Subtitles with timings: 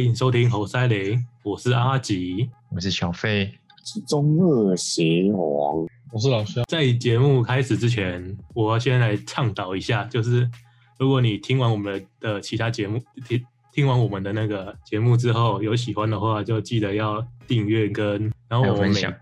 [0.00, 2.48] 欢迎收听猴塞雷，我是阿吉。
[2.70, 3.52] 我是小费，
[3.84, 6.62] 是中二邪王，我是老肖。
[6.68, 10.50] 在节目开始之前，我要先来倡导一下，就是
[10.98, 13.44] 如果你听完我们的其他节目，听
[13.74, 19.14] 听完我们的那个节目之后有喜欢的话，就记得要订阅跟，然后我们每还有分享，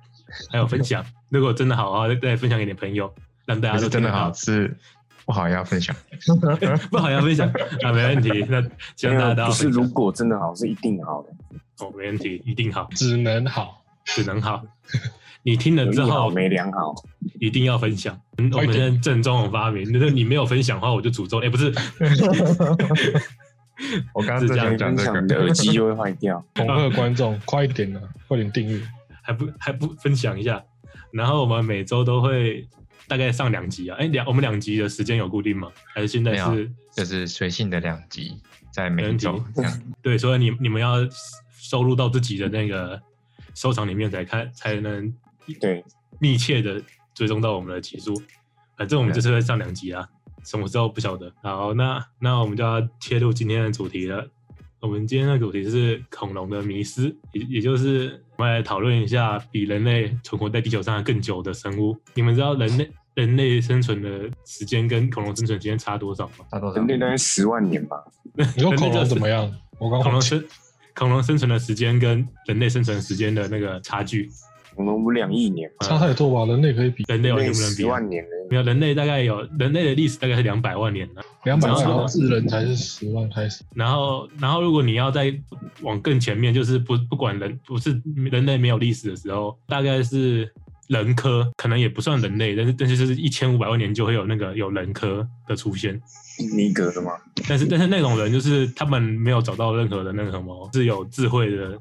[0.52, 1.04] 还有分享。
[1.28, 3.12] 如果真的好啊，再分享给你的朋友，
[3.46, 4.68] 让大家不是真的好，都听得到。
[4.68, 4.76] 是
[5.28, 5.94] 不好要分享。
[6.90, 7.46] 不好要分享
[7.82, 8.46] 啊，没问题。
[8.48, 8.62] 那
[8.96, 11.28] 希望大家是如果真的好，是一定好的。
[11.84, 14.62] 哦，没问题，一定好，只能好，只能好。
[15.42, 16.94] 你听了之后没量好，
[17.38, 18.18] 一定要分享。
[18.38, 21.40] 我们快点现在正宗的发明，就是你没有分享的话，我就诅咒。
[21.40, 21.70] 哎，不是，
[24.14, 26.42] 我刚刚是这样讲这个，享的耳机就会坏掉。
[26.54, 28.80] 恐吓观众，快一点啊，快点订阅。
[29.20, 30.64] 还不还不分享一下。
[31.12, 32.66] 然后我们每周都会
[33.08, 33.96] 大概上两集啊。
[33.98, 35.72] 哎，两我们两集的时间有固定吗？
[35.94, 36.70] 还是现在是？
[36.94, 38.36] 就是随性的两集，
[38.72, 39.82] 在每没问题周这样。
[40.02, 40.96] 对，所以你你们要
[41.52, 43.00] 收录到自己的那个
[43.54, 45.12] 收藏里面才看，才能
[45.60, 45.84] 对，
[46.20, 46.82] 密切的
[47.14, 48.14] 追踪到我们的集数。
[48.76, 50.08] 反正我们这次会上两集啊，
[50.44, 51.32] 什么时候不晓得。
[51.42, 54.28] 好，那那我们就要切入今天的主题了。
[54.80, 61.96] 我们今天的主题是恐龙的迷思，也也就是我们来讨论一下比人类存活在地球上更久的生物。
[62.14, 62.88] 你们知道人类
[63.18, 66.46] 人类生存的时间跟恐龙生存时间差多少吗？
[66.52, 66.86] 差多少人？
[66.86, 67.96] 类大概十万年吧。
[68.56, 69.52] 你说恐龙怎么样？
[69.80, 70.44] 我刚恐龙生
[70.94, 74.30] 恐龙生存的时间跟人类生存时间的那个差距，
[74.76, 76.52] 我们五两亿年，差太多吧？
[76.52, 77.74] 人类可以比人类完全类不能比啊。
[77.76, 78.30] 十万年了。
[78.50, 81.22] 没有，人类大概有人类的历史大概是两百万年了。
[81.42, 83.64] 两百万，然后然后智人才是十万开始。
[83.74, 85.34] 然后，然后如果你要再
[85.82, 90.50] 往更前面，就是不不管人不是人类没有历史的时候，大概是
[90.88, 96.00] 人科，可能也不算人类，但是但是就是一千五百万年就会有那个有人科的出现。
[96.54, 97.12] 尼格的嘛，
[97.48, 101.78] 但是但是那种人就是他们没有找到任何的那个什么是有智慧的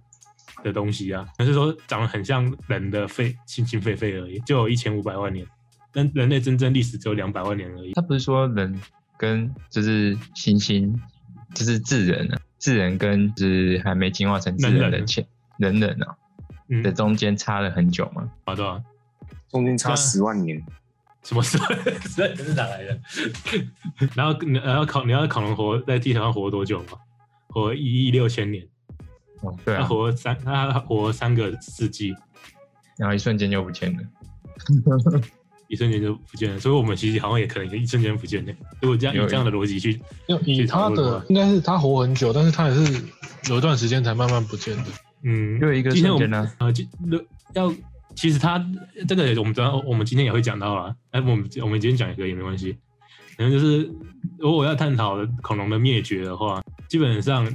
[0.64, 5.46] 的东西啊，而是说长得很像人的肺心心肺肺而已，就有一千五百万年。
[5.94, 7.94] 但人类真正历史只有两百万年而已。
[7.94, 8.82] 他不是说人
[9.16, 10.94] 跟就是猩猩，
[11.54, 15.26] 就是智人啊，智人跟就是还没进化成智人人人的前
[15.58, 16.16] 人人啊
[16.70, 18.30] 嗯的，中间差了很久吗。
[18.46, 18.82] 好的、啊。
[19.50, 20.62] 中间差十万年。
[21.24, 21.74] 什么时候？
[22.04, 23.00] 实在是哪来的？
[24.16, 26.98] 然后你然后考你要考龙活在地球上活多久吗？
[27.50, 28.66] 活一亿六千年，
[29.42, 32.16] 哦，对它啊，活三他活三个世纪，
[32.98, 34.00] 然后一瞬间就不见了。
[35.68, 36.60] 一瞬间就不见了。
[36.60, 38.54] 所以我们其实好像也可能一瞬间不见了。
[38.82, 43.04] 如果这样有以这样的逻辑去，要以他的应该是他活很久，但是他也是
[43.50, 44.84] 有一段时间才慢慢不见的。
[45.24, 46.86] 嗯，就一个瞬间呢，呃，就
[47.54, 47.74] 要
[48.17, 48.60] 其实它
[49.08, 50.94] 这个我们等下我们今天也会讲到啦。
[51.11, 52.76] 哎，我们我们今天讲一个也没关系。
[53.38, 53.83] 然后就是
[54.39, 57.48] 如果我要探讨恐龙的灭绝的话，基本上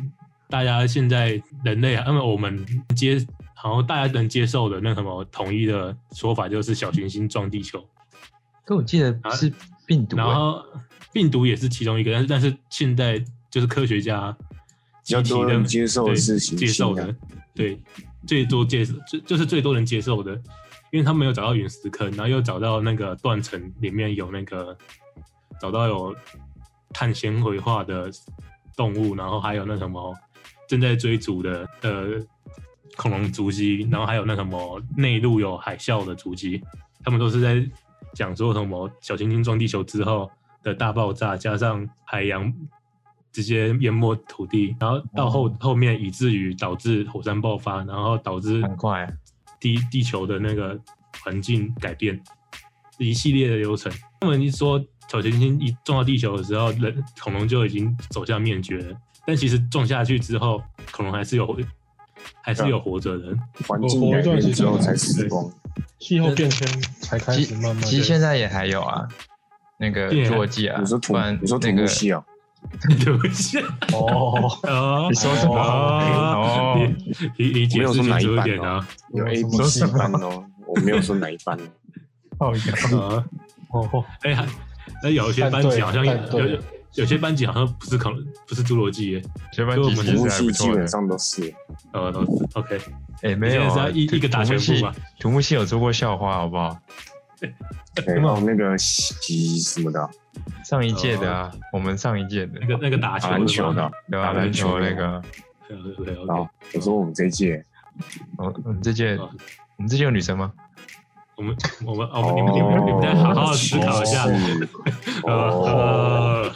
[0.49, 2.65] 大家现在人类啊，那么我们
[2.95, 3.19] 接
[3.57, 7.85] 好像大家能接受的那什么统一的说法就是小行星撞地球，
[8.65, 9.53] 可我记得是
[9.85, 10.63] 病毒欸，然后
[11.13, 14.31] 病毒也是其中一个，但是但是现在就是科学家
[15.05, 17.13] 比较多集体的接受的对是行接受的，
[17.55, 17.79] 对，
[18.27, 20.33] 最多接受就就是最多人接受的，
[20.91, 24.77] 因为他们没有找到陨石坑，然后又找到那个断层里面有那个
[25.61, 26.15] 找到有
[26.93, 28.11] 碳纤维化的
[28.77, 30.15] 动物，然后还有那什么
[30.67, 32.07] 正在追逐的呃
[32.97, 36.63] 恐龙足迹，然后还有那什么内陆有海啸的足迹，
[37.05, 37.63] 他们都是在
[38.15, 40.31] 讲说什么小行星撞地球之后
[40.63, 42.53] 的大爆炸，加上海洋
[43.33, 49.13] 直接淹没土地，然后到后、后面以至于导致火山爆发，然后导致很快啊
[49.59, 50.79] 地地球的那个
[51.25, 52.21] 环境改变，
[52.99, 53.91] 一系列的流程。
[54.21, 54.79] 他们一说
[55.09, 61.57] 小行星一撞到地球的时候，人恐龙就已经走向灭绝了，但其实撞下去之后，恐龙还是有
[62.43, 63.37] 还是有活着的。
[63.67, 65.51] 环境改变之后才死光。
[65.99, 66.69] 气候变迁
[67.01, 67.83] 才开始慢慢。
[67.85, 69.09] 其实现在也还有啊，
[69.79, 71.87] 那个侏罗纪啊，你说土不然，你说土那个
[73.05, 73.59] 对不起，
[73.93, 75.07] 哦，哦。
[75.11, 75.55] 你说什么？
[75.57, 76.77] 哦。
[76.77, 76.89] 哦。
[77.39, 78.89] 你你你解释清我没有说哪一楚一点啊！
[79.15, 79.99] 有 A、B、说 C 什么？
[79.99, 81.57] 班哦，我没有说哪一班
[82.39, 82.49] 哦。
[82.51, 82.53] 哦，
[82.99, 83.25] 啊，
[83.73, 84.47] 哦，哎，呀
[85.03, 86.13] 那有一些班级好像有
[86.49, 86.59] 有
[86.95, 88.13] 有些班级好像不是恐
[88.49, 89.23] 不是侏罗纪耶，
[89.53, 90.87] 学班跟我们土木其实还系基本不错的。
[90.87, 91.55] 上都是，
[91.93, 92.81] 呃，都是 OK。
[93.23, 96.77] 哎，没有啊你现在是要一一个打土木系全部吧土木系有做过校花，好不好？
[98.07, 100.01] 然后那个洗什么的。
[100.03, 100.11] 啊，
[100.65, 102.59] 上一届的啊，我们上一届的。
[102.61, 104.27] 那个那个打球篮球的啊，对吧？
[104.27, 104.79] 打篮球。
[104.79, 105.23] 那个。
[106.29, 106.49] 后。
[106.75, 107.65] 我说我们这一届，
[108.39, 109.31] 哦，我们这届哦。
[109.77, 110.53] 我们这届有女生吗？
[111.37, 114.27] 我们 我们哦，你们你们你们再好好思考一下。
[115.25, 116.51] 哦，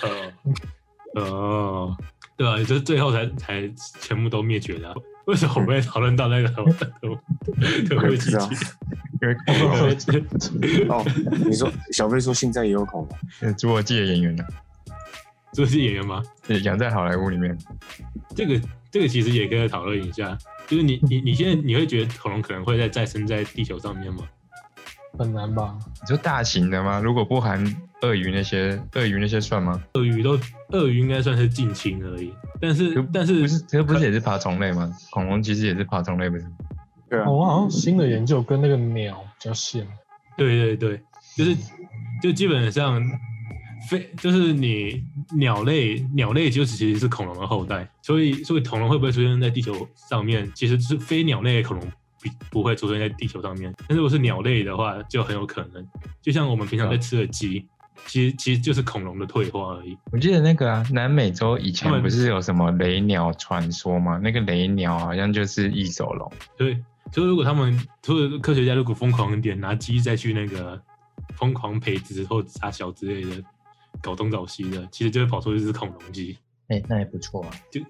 [1.14, 1.96] 呃
[2.36, 3.66] 对吧、就是最后才才
[4.00, 4.90] 全部都灭绝的。
[4.90, 4.94] 啊、
[5.26, 6.86] 为什么我们会讨论到那个特特
[7.88, 8.66] 特惠机我也不器？
[9.22, 11.04] 因为 哦，
[11.44, 14.44] 你说小飞说现在也有恐龙，呃侏罗纪的演员呢，
[15.52, 16.22] 侏罗纪演员吗？
[16.46, 17.56] 对养在好莱坞里面。
[18.34, 20.36] 这个这个其实也可以讨论一下，
[20.66, 24.20] 就是你你你现在你会觉得恐龙可能会再再生在地球上面吗？
[25.18, 25.76] 很难吧？
[26.02, 27.00] 你说大型的吗？
[27.02, 27.64] 如果不含
[28.02, 29.82] 鳄鱼那些，鳄鱼那些算吗？
[29.94, 30.38] 鳄鱼都
[30.72, 32.30] 鳄鱼应该算是近亲而已，
[32.60, 34.90] 但是但是不是，这不是也是爬虫类吗？
[35.10, 36.46] 恐龙其实也是爬虫类，不是？
[37.08, 39.82] 对啊哦，，我好像新的研究跟那个鸟比较像。
[40.36, 41.02] 对对对，
[41.36, 41.56] 就是
[42.22, 43.02] 就基本上
[43.88, 45.02] 非就是你
[45.36, 49.72] 鸟类鸟类就是其实是恐龙的后代，所以所以恐龙会不会出现在地球
[50.10, 51.88] 上面，其实是非鸟类的恐龙
[52.20, 55.86] 比不会出现在地球上面，但是如果是鸟类的话，就很有可能，
[56.20, 57.64] 就像我们平常在吃的鸡，
[58.06, 59.96] 其实其实就是恐龙的退化而已。
[60.12, 64.20] 我记得那个啊，南美洲以前不是有什么雷鸟传说吗？
[64.22, 66.30] 那个雷鸟好像就是异手龙。
[66.58, 66.76] 所以
[67.12, 70.80] 所以如果他们，所以科学家如果疯狂一点，拿鸡再去那个
[71.36, 73.42] 疯狂培植或杀小之类的，
[74.02, 76.36] 搞东搞西的，其实就会跑出一只恐龙鸡。
[76.68, 77.50] 哎、那也不错啊。
[77.70, 77.80] 就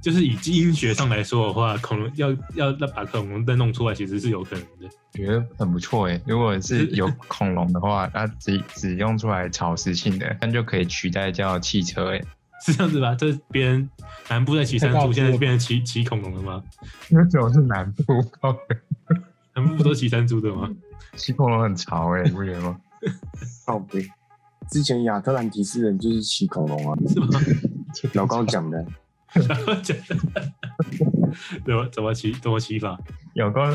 [0.00, 4.88] 就是以基因学上来说的话，恐龙要要要把恐龙再弄出来，其实是有可能的。
[5.12, 6.20] 觉得很不错哎。
[6.26, 12.20] 如果是有恐龙的话，那只只用出来草食性的，那就可以取代叫汽车哎。
[12.64, 13.14] 是这样子吧？
[13.14, 13.88] 这别人
[14.28, 16.62] 南部在骑山猪，现在变成骑骑恐龙了吗？
[17.10, 18.22] 因为什么是南部？
[18.40, 18.56] 靠
[19.54, 20.70] 南部不都骑山猪的吗？
[21.16, 22.80] 骑恐龙很潮哎，你不觉得吗？
[23.66, 24.06] 靠背。
[24.70, 27.28] 之前亚特兰提斯人就是骑恐龙啊，是吗？
[28.14, 28.84] 老高讲的，
[31.64, 32.98] 怎么怎么骑怎么骑法？
[33.34, 33.66] 有高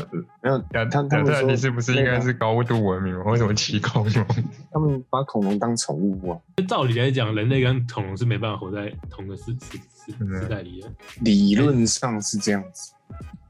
[0.42, 3.24] 没有亚他他们说亚特兰蒂斯不是应该是高度文明吗？
[3.26, 4.26] 为什么骑恐龙？
[4.72, 10.90] 他们把恐龙当宠物啊，照理来讲，人类跟恐龙是没办法活在同个时时时嗯时代里的。
[11.20, 12.92] 理论上是这样子，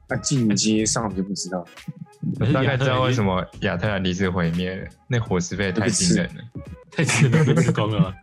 [0.09, 1.65] 那进阶上就不知道。
[2.39, 6.43] 我大概知道为什么亚特兰蒂斯毁灭了，那伙食费太惊人了。
[6.91, 8.13] 太吃了被吃光了吗？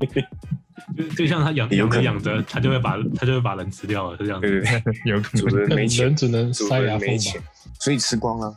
[0.96, 4.48] 就就像他养养有可能着养着，他就会把他就会把人吃掉了，是这样子。
[4.48, 7.48] 对对对，有可主能没钱人，只能主塞牙缝人没钱吧？，
[7.78, 8.54] 所以吃光了。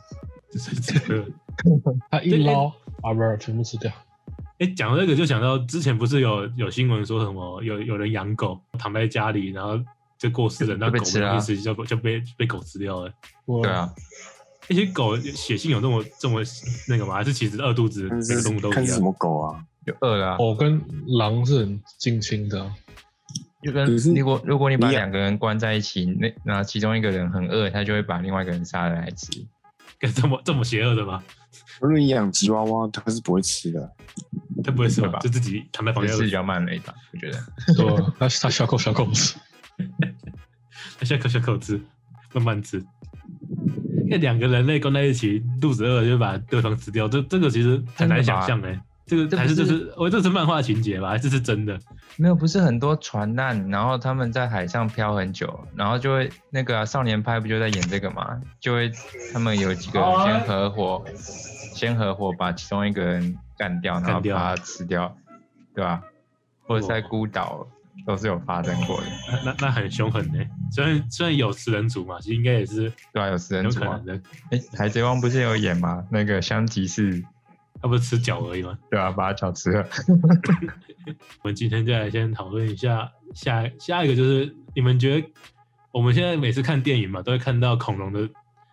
[0.50, 1.24] 就是这个。
[2.10, 2.70] 他一捞，
[3.02, 3.90] 把不尔全部吃掉。
[4.58, 9.78] 哎，讲到这个就想到之前不是有有新闻说什么有有人养狗躺在家里，然后
[10.18, 13.12] 就过世了，就那狗被吃了啊没意思就就被被狗吃掉了。
[13.44, 13.90] 我对啊，
[14.68, 16.42] 那些狗血性有这么这么
[16.88, 17.14] 那个吗？
[17.14, 18.74] 还是其实饿肚子看每个动物都一样？
[18.74, 19.64] 看什么狗啊？
[19.84, 20.36] 有饿了啊。
[20.38, 20.80] 狗跟
[21.18, 22.74] 狼是很近亲的啊，
[23.62, 29.30] 就跟如果如果你把两个人关在一起，那那其中一个人很饿，他就会把另外一个人杀了来吃。
[29.98, 31.22] 跟这么这么邪恶的吗？
[31.80, 33.90] 如果你养吉娃娃，它是不会吃的。
[34.64, 35.18] 它不会吃吧？
[35.20, 37.38] 就自己躺在房间饿死也是比较慢了一把，我觉得。
[37.74, 38.14] 对吧？
[38.18, 39.38] 他他小口小口吃，
[40.98, 41.80] 它小口小口吃，
[42.34, 42.84] 慢慢吃。
[44.08, 51.78] 那两个人类关在一起，肚子饿就把对方吃掉，这这个其实很难想象哎、这个这还是就是是我这是漫画情节吧，还是是真的？
[52.16, 58.40] 没有，不是很多船难，然后他们在海上漂很久，然后就会那个啊、少年派不就在演这个嘛？
[58.58, 58.90] 就会
[59.32, 61.04] 他们有几个人先合伙，
[61.74, 65.14] 先合伙把其中一个人干掉，然后把他吃掉，
[65.74, 66.02] 对吧、
[66.66, 67.66] 或者在孤岛
[68.04, 69.06] 都是有发生过的，
[69.44, 74.06] 那那那很凶狠呢、虽然虽然有食人族嘛，其实应该也是对啊，有食人族啊有可能。
[74.06, 74.22] 的。
[74.50, 76.04] 哎，海贼王不是有演吗？
[76.10, 77.22] 那个香吉士，
[77.80, 78.78] 他不是吃脚而已吗？
[78.90, 79.88] 对啊、把他脚吃了。
[81.42, 85.28] 我们今天就来先讨论一下下下一个，就是你们觉得
[85.92, 88.28] 我们现在每次看电影嘛，都会看到恐龙的，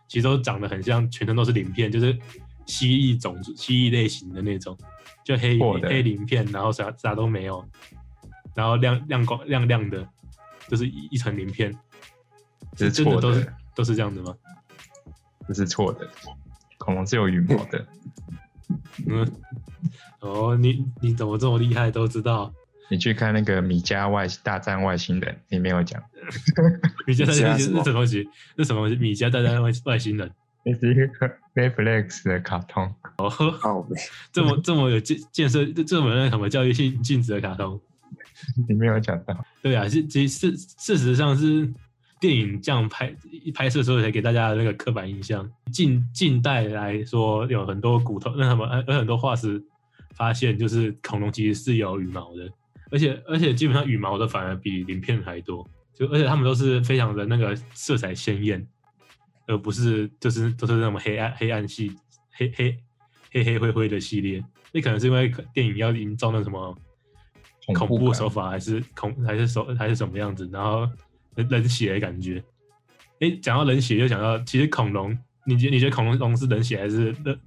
[0.08, 2.18] 其实都长得很像，全身都是鳞片，就是
[2.66, 4.78] 蜥蜴种族、蜥蜴类型的那种，
[5.24, 7.64] 就黑黑鳞片，然后啥啥都没有，
[8.56, 10.08] 然后亮亮光亮亮的，
[10.68, 11.74] 就是一一层鳞片，
[12.76, 14.36] 这是真的都是错的，都是这样子吗？
[15.48, 16.10] 这是错的。
[16.78, 17.88] 恐龙是有羽毛的，
[19.08, 19.32] 嗯，
[20.20, 22.54] 哦，你你怎么这么厉害，都知道？
[22.90, 26.04] 你去看那个米家外大战外星人，里面有讲。
[27.08, 28.30] 米家大战是米家什么什么东西？
[28.58, 28.96] 是什么东西？
[28.98, 30.30] 米家大战外外星人。
[30.66, 31.08] 那是一个
[31.56, 33.96] Netflix 的卡通，哦，靠背，
[34.32, 37.80] 这么这么有建建设，这这么那什么教育性性质的卡通，
[38.68, 39.46] 你没有讲到。
[39.62, 41.72] 对啊，是其实事事实上是
[42.20, 45.50] 电影这样拍一拍摄的时候才给大家的那个刻板印象。
[45.72, 49.62] 近近代来说，有很多骨头，那什么，有很多化石
[50.16, 52.50] 发现，就是恐龙其实是有羽毛的，
[52.92, 58.66] 而且而且基本上羽毛的反而比鳞片还多，就而且它们都是非常的那个色彩鲜艳，
[59.48, 61.92] 而不是就是都是那种黑暗黑暗系
[62.32, 62.78] 黑黑
[63.32, 64.44] 黑黑灰灰的系列。
[64.72, 66.76] 那可能是因为电影要营造那什么
[67.68, 70.88] 恐恐怖手法，还是恐还是手还是什么样子，然后
[71.36, 72.44] 冷冷血的感觉。
[73.20, 77.40] 诶，讲到冷血，就讲到其实恐龙，你觉你觉得恐龙是冷血还是热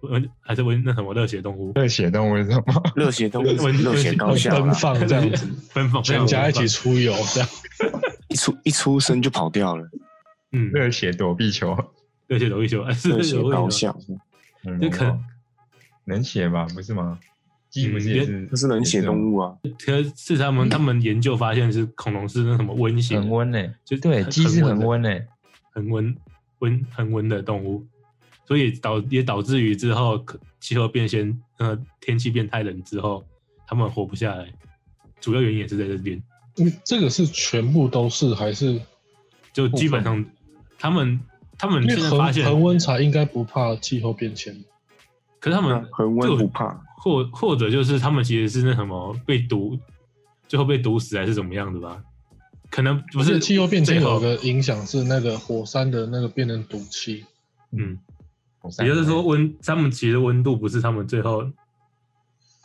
[0.00, 1.72] 温还是温那什么热血动物？
[1.74, 2.82] 热血动物是什么？
[2.96, 7.48] 热血动物热热血高校奔，放这样子，奔放，全家一起出游这样。
[8.28, 9.88] 一出一出生就跑掉了，
[10.52, 11.76] 嗯，热血躲避球。
[12.26, 13.94] 热血躲避球，还是热血高校，
[14.64, 15.22] 嗯就可能
[16.06, 17.20] 冷血吧，不是吗？
[17.72, 18.66] 鸡不是也是？
[18.68, 23.74] 冷血动物，啊，可是是他们他们研究发现是恐龙是那什么温血，很温呢。
[23.84, 25.18] 就对，很鸡是很的温呢。
[25.72, 26.14] 恒温
[26.58, 27.84] 温恒温的动物，
[28.46, 33.24] 所以导也导致于之后可气候变迁，呃，天气变太冷之后，
[33.66, 34.46] 它们活不下来。
[35.18, 36.22] 主要原因也是在这边，
[36.58, 38.78] 嗯这个是全部都是还是？
[39.54, 40.22] 就基本上
[40.78, 41.18] 他们
[41.56, 44.54] 他们因为恒现在发现，恒温茶应该不怕气候变迁。
[45.40, 49.76] 可是他们恒温不怕，或或者就是他们其实是那什么被毒，
[50.46, 52.00] 最后被毒死还是怎么样的吧？
[52.70, 57.26] 可能不是气候变迁最后有个影响是那个火山的那个变成毒气，
[57.72, 57.98] 嗯，
[58.78, 61.42] 也也就是说温他们其实温度不是他们最后，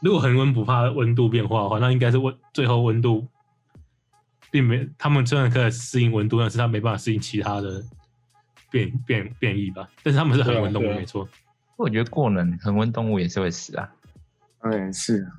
[0.01, 3.27] 如果恒温不怕温度变化的话，那应该是温最后温度，
[4.51, 7.83] 并没他们虽然可以适应温度，但是他没办法适应其他的
[8.69, 9.89] 变变变异吧。
[10.03, 11.27] 但是他们是恒温动物啊啊没错，
[11.75, 13.91] 我觉得过冷恒温动物也是会死啊。
[14.61, 15.31] 当然是啊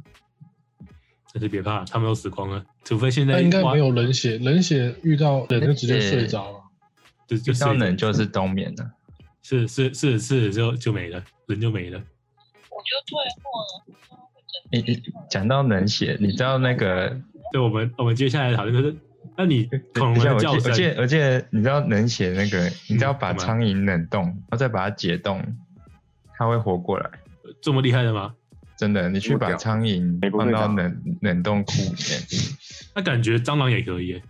[1.32, 6.60] 但是别怕，他们都死光了，除非现在应该没有冷血，冷血遇到冷就直接睡着了。
[7.26, 8.90] 就就遇到睡冷就是冬眠了。
[9.42, 11.98] 是是是是就就没了，人就没了。
[11.98, 14.20] 我就退货了，
[14.72, 17.08] 你你讲到冷血，你知道那个？
[17.52, 18.96] 对，我们我们接下来讨论就是，
[19.36, 25.42] 那你恐龙叫声记我记得我记得，你知道冷血那个，你知道把苍蝇冷冻，然后再把它解冻，
[26.36, 27.10] 它会活过来。
[27.62, 28.34] 这么厉害的吗？
[28.78, 32.20] 真的，你去把苍蝇放到冷冷冻库里面。
[32.94, 34.22] 那感觉蟑螂也可以。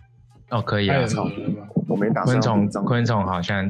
[0.49, 0.99] 哦，可以啊？
[1.87, 3.69] 我没打算昆虫昆虫好像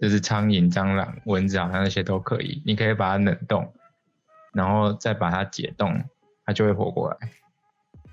[0.00, 2.62] 就是苍蝇、蟑螂、蚊子，好像那些都可以。
[2.66, 3.72] 你可以把它冷冻，
[4.52, 6.04] 然后再把它解冻，
[6.44, 7.16] 它就会活过来。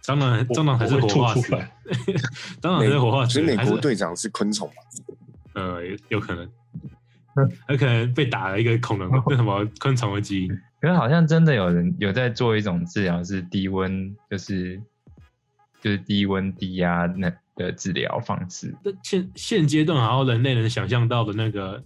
[0.01, 1.71] 蟑螂蟑螂还是活化来，
[2.61, 4.73] 蟑螂还是活化石，所以 美还是国队长是昆虫吗？
[5.55, 6.49] 呃有有可能，
[7.67, 10.59] 有可能被打了一个恐龙 那什么昆虫的基因。
[10.81, 14.81] 可是好像真的有人有在做一种治疗，是低温，就是
[15.81, 18.74] 就是低温低压那的治疗方式。
[18.83, 21.83] 那现现阶段，好像人类能想象到的那个，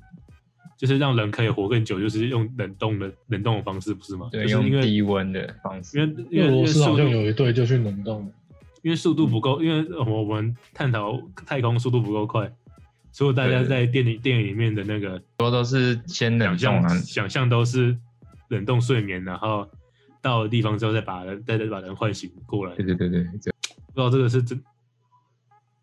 [0.77, 4.29] 就是让人可以活更久，就是用冷冻的冷冻的方式，不是吗？
[4.31, 5.99] 对，就是因为用低温的方式。
[5.99, 8.31] 因为因为俄罗斯好像有一对就去冷冻，
[8.83, 12.51] 因为速度不够，因为呃我们探讨太空速度不够快，
[13.11, 17.97] 所以大家在电影电影里面的那个多都是先冷想冻啊象，想象都是
[18.53, 19.69] 冷冻睡眠，然后
[20.21, 22.75] 到了地方之后再把人再再把人唤醒过来。
[22.75, 23.39] 对对对对，不
[23.93, 24.57] 知道这个是真，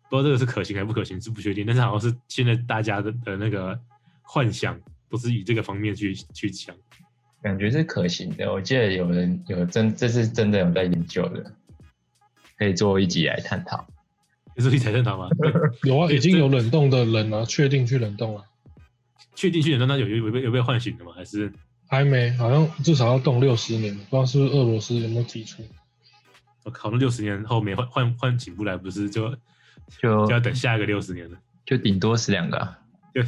[0.09, 1.65] 不知道这个是可行还不可行，是不确定。
[1.65, 3.79] 但是好像是现在大家的的那个
[4.23, 6.75] 幻想都是以这个方面去去想。
[7.43, 8.53] 感觉是可行的。
[8.53, 11.53] 我记得有人有真，这是真的有在研究的，
[12.55, 13.83] 可以做一集来探讨。
[14.55, 15.27] 你说你才探讨吗？
[15.81, 18.45] 有啊，已经有冷冻的人了，确定去冷冻了，
[19.33, 21.13] 确定去冷冻那有有有被有被唤醒的吗？
[21.15, 21.51] 还是
[21.91, 25.61] 还没，好像至少要冻六十年，不知道是不是俄罗斯有没有提出？
[26.63, 29.29] 我靠，那六十年后没唤唤唤醒不来，不是就
[30.01, 31.37] 就就要等下一个六十年了？
[31.65, 32.79] 就顶多是两个啊、
[33.13, 33.21] 就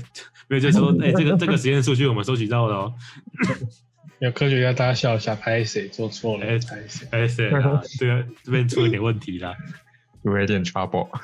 [0.47, 2.93] 没有就说，哎、这个这个实验数据我们收集到了哦。
[4.19, 7.05] 有科学家大家笑一下，拍谁做错了，哎拍谁？
[7.11, 9.53] 哎，是啊，这个这边出了点问题啦。
[10.21, 11.09] 有一点 trouble。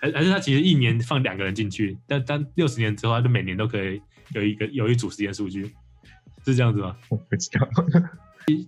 [0.00, 5.72] 还还是他其实一年放两个人进去，但但六十年之后，他就每年都可以有一个有一组实验数据，
[6.44, 6.96] 是这样子吗？
[7.08, 7.68] 我不知道。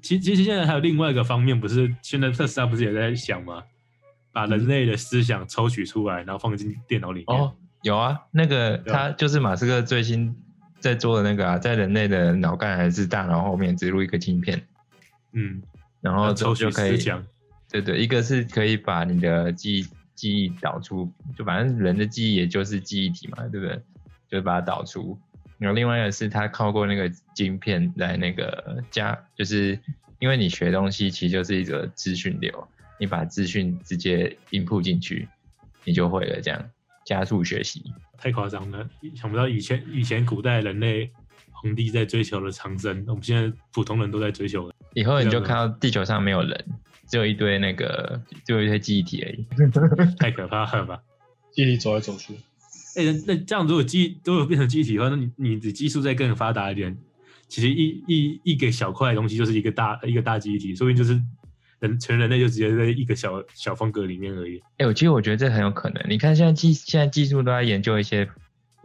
[0.03, 3.63] 其其实现在还有另外一个方面，不是现在特斯拉不是也在想吗？
[4.33, 7.39] 把人类的思想抽取出来，然后放进电脑里面。
[7.39, 10.37] 哦，有啊，那个他就是马斯克最新
[10.79, 14.63] 在做的那个啊，在人类的脑干还是大脑后面植入一个晶片，
[15.33, 15.63] 嗯，
[16.01, 17.25] 然后之抽取思，想。
[17.71, 23.77] 对对，一个是可以把你的记忆记忆导出，就反正人的记忆也就是记忆体嘛，对不对？
[24.29, 25.19] 就是把它导出。
[25.61, 29.79] 然后另外一个是他靠过那个晶片来那个加，就是
[30.19, 32.67] 因为你学东西其实就是一个资讯流，
[32.99, 35.29] 你把资讯直接 input 进去，
[35.85, 36.71] 你就会了，这样
[37.05, 37.85] 加速学习。
[38.17, 41.11] 太夸张了，想不到以前以前古代人类
[41.53, 44.75] 皇帝在追求的长生，我们现在普通人都在追求的。
[44.95, 46.65] 以后你就看到地球上没有人，
[47.07, 49.47] 只有一堆那个，只有一些记忆体而已。
[50.19, 51.03] 太可怕了吧？
[51.53, 52.35] 记忆走来走去，
[52.97, 56.97] 哎、那那这样如果机都有变成机体的话，那你你的技术再更发达一点，
[57.49, 61.21] 其实一一一个小块的东西就是一个大一个大机体，说不定就是
[61.79, 64.61] 人全人类就直接在一个小小方格里面而已。
[64.79, 66.05] 哎、我其实我觉得这很有可能。
[66.09, 68.29] 你看现在技现在技术都在研究一些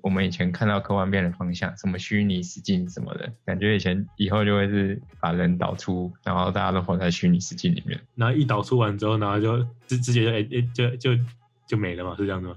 [0.01, 7.99] 我们以前看到科幻片的方向，什么虚拟实境什么的，感觉以前以后就会是把人导出，然后大家都活在虚拟实境里面。
[8.13, 11.23] 然后一导出完之后，然后就直直接就哎哎就就
[11.67, 12.55] 就没了嘛，是这样的吗？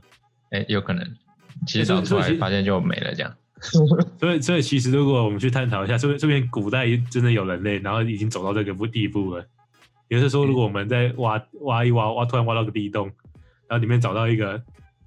[0.50, 1.02] 哎、有可能，
[1.66, 3.34] 其实所以导出来发现就没了这样。
[4.20, 9.44] 所以 所以其实如果我们去探讨一下，这边这边古代真的有人类，然后已经走到这个步地步了。
[10.08, 13.06] 也就是说，如果我们在挖挖一挖挖，突然挖到个地洞，
[13.68, 14.60] 然后里面找到一个一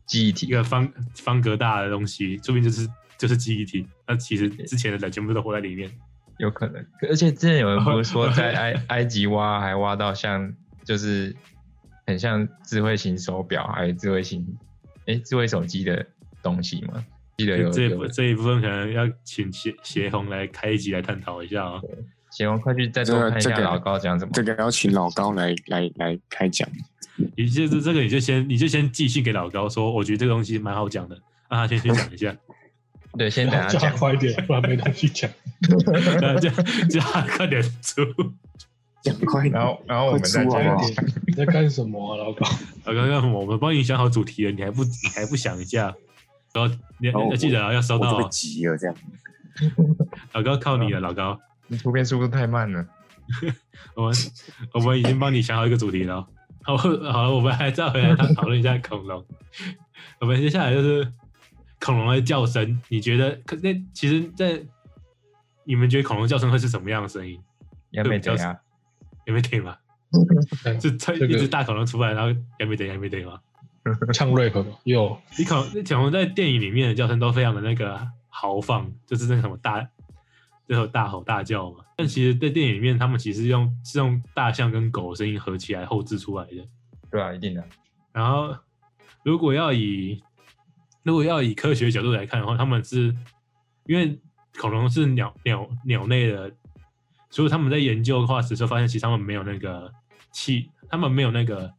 [0.05, 3.87] 记忆体，一个方方格大的东西，说不定就是就是记忆体。
[4.05, 5.89] 那其实之前的人全部都活在里面。
[6.37, 6.85] 有可能。
[7.07, 10.53] 而且之前有人不是说在 埃埃及挖还挖到像
[10.83, 11.35] 就是
[12.05, 14.45] 很像智慧型手表还有智慧型
[15.05, 16.05] 哎、智慧手机的
[16.41, 17.03] 东西吗？
[17.37, 21.81] 记得有这一有部这一部分可能要请协协红来开一集来探讨一下啊、
[22.29, 24.31] 写完快去再多看一这个下老高讲什么。
[24.33, 26.69] 这个要请老高来来来开讲。
[27.35, 31.15] 你就是这个，你就先你就先寄信给老高说，我觉得这个东西蛮好讲的，
[31.49, 32.35] 让他先去讲一下，
[33.17, 33.97] 对，先等他讲。
[33.97, 35.29] 快一点，不然没东西讲。
[35.61, 36.49] 对叫
[36.89, 38.05] 叫他快点出。
[39.01, 41.05] 讲快点，然后，然后我们再快出好不好讲。
[41.25, 42.45] 你在干什么啊，老高？
[42.85, 45.95] 老高干什么我们帮你想好主题了，你还不你还不想一下？
[46.53, 48.29] 然后你然后要记得啊，要收我就被到哦。
[48.31, 48.95] 急了这样。
[50.33, 52.85] 老高靠你了，老高，你图片速度太慢了。
[53.95, 54.15] 我们
[54.73, 56.25] 我们已经帮你想好一个主题了。
[56.63, 59.25] 好，好了，我们还再回来讨讨论一下恐龙。
[60.19, 61.11] 我们接下来就是
[61.79, 63.31] 恐龙的叫声，你觉得？
[63.45, 64.61] 可那其实，在
[65.63, 67.39] 你们觉得恐龙叫声会是什么样的声音？
[67.89, 68.57] 也没怎样，
[69.25, 69.75] 有没有听吗？
[70.79, 72.29] 是它这个一只大恐龙出来，然后
[72.59, 73.39] 有没得有没得吗？
[74.13, 74.77] 唱 rap 吗？
[74.83, 79.87] 有， 你恐那恐龙在电影里面的叫声都非常的那个豪放，就是那个什么大，
[80.67, 81.83] 最后大吼大叫嘛。
[81.97, 86.67] 但其实，在电影里面，他们其实用是用大象跟狗的声音合起来后置出来的。
[87.09, 87.63] 对啊，一定的。
[88.11, 88.55] 然后，
[89.23, 90.21] 如果要以
[91.03, 93.15] 如果要以科学角度来看的话，他们是
[93.85, 94.19] 因为
[94.59, 96.51] 恐龙是鸟鸟鸟类的，
[97.29, 99.91] 所以他们在研究化石的时候发现，其实他们没有那个
[100.31, 101.71] 气，他们没有那个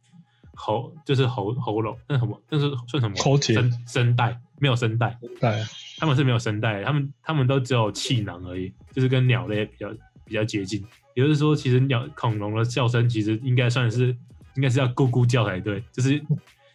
[0.55, 3.15] 喉，就是喉喉咙，那什么，那是算什么？
[3.17, 5.63] 喉结声声带没有声带，带
[5.97, 9.89] 他们是没有声带的，他们他们都只有气囊而已，就是跟鸟类比较
[10.25, 10.85] 比较接近。
[11.15, 14.07] 也就是说，其实鸟恐龙的叫声其实应该算是
[14.55, 16.19] 应该是要咕咕叫才对，就是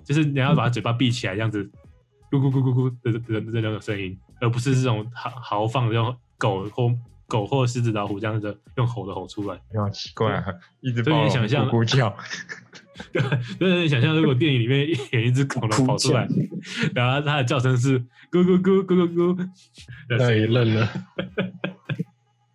[0.05, 1.65] 就是你要把嘴巴闭起来这样子，
[2.31, 6.91] 咕咕咕咕咕的的的那种声音，而不是这种豪豪放的用狗或
[7.27, 9.61] 狗或狮子老虎这样子用吼的吼出来。
[9.75, 10.45] 好奇怪啊，
[10.81, 12.17] 一直所以暴你想象咕咕叫，
[13.13, 13.23] 对，
[13.59, 16.27] 就是你想象，如果电影里面演一只恐龙 跑出来，
[16.95, 17.99] 然后它的叫声是
[18.31, 19.49] 咕咕咕咕咕咕的
[20.09, 20.89] 那也认了。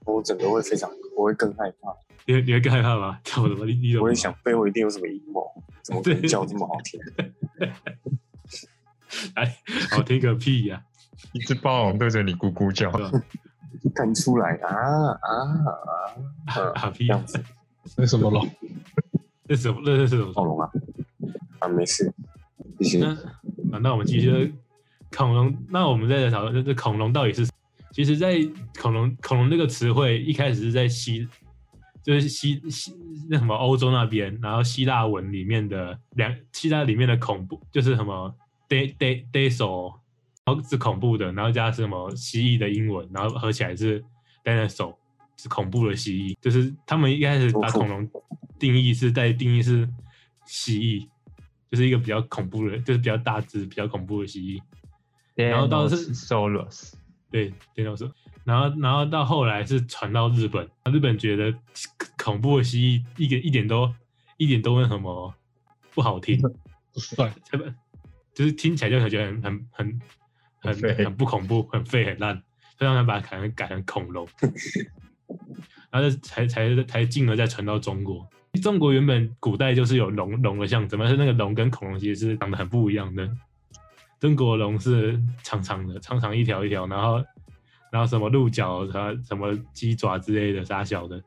[0.05, 1.93] 我整个会非常，我会更害怕，
[2.25, 3.19] 你你会更害怕吗？
[3.23, 3.65] 叫什么？
[3.65, 5.43] 你你怎么我会想背后一定有什么阴谋，
[5.81, 6.99] 怎么可能叫这么好听？
[9.35, 9.57] 哎，
[9.91, 10.81] 好听个屁呀、
[11.33, 12.91] 一只暴龙对着你咕咕叫。
[12.91, 13.23] 对吧？
[13.95, 14.69] 看出来啊
[15.21, 15.29] 啊
[16.47, 16.71] 啊！
[16.75, 17.43] 啊屁样子，
[17.97, 18.47] 那什么龙？
[19.47, 19.81] 那什么？
[19.83, 20.31] 那是什么？
[20.33, 20.69] 恐龙啊
[21.59, 22.13] 啊，没事，
[22.79, 22.99] 谢谢。
[22.99, 23.09] 那
[23.71, 24.53] 啊，那我们继续
[25.15, 25.55] 恐龙。
[25.69, 27.47] 那我们再来讨论，这恐龙到底是？
[27.91, 28.39] 其实，在
[28.81, 31.27] 恐龙恐龙这个词汇一开始是在西，
[32.01, 32.91] 就是西西
[33.29, 38.33] 那什么欧洲那边，然后希腊文里面的两希腊里面的恐怖就是什么
[38.67, 39.93] day day day so，
[40.43, 44.03] 然后是恐怖的，然后加什么蜥蜴的英文，然后合起来是
[44.43, 44.95] dinosaur，
[45.37, 46.35] 是恐怖的蜥蜴。
[46.41, 48.09] 就是他们一开始把恐龙
[48.63, 49.85] 定义是在定义是
[50.45, 51.05] 蜥蜴，
[51.69, 54.61] 就是一个比较恐怖的，就是比较大只、比较恐怖的蜥蜴。
[55.35, 56.93] 然后到是 Solos，
[57.29, 58.09] 对，电动车。
[58.45, 61.53] 然后，然后到后来是传到日本，日本觉得
[62.17, 63.93] 恐怖的蜥蜴一点一点都
[64.37, 65.33] 一点都那什么
[65.93, 66.39] 不好听，
[66.93, 67.75] 不帅，他 们
[68.33, 70.01] 就是听起来就感觉很很很
[70.61, 72.41] 很很不恐怖，很废很烂，
[72.79, 74.25] 所以他们把它改成改成恐龙，
[75.91, 78.25] 然后才才才进而再传到中国。
[78.61, 83.29] 中国原本古代就是有龙龙的象征，但是那个龙跟恐龙其实是长得很不一样的。
[84.19, 87.23] 中国龙是长长的，长长一条一条，然后
[87.91, 91.21] 然后什么鹿角、它什么鸡爪之类的，傻小的。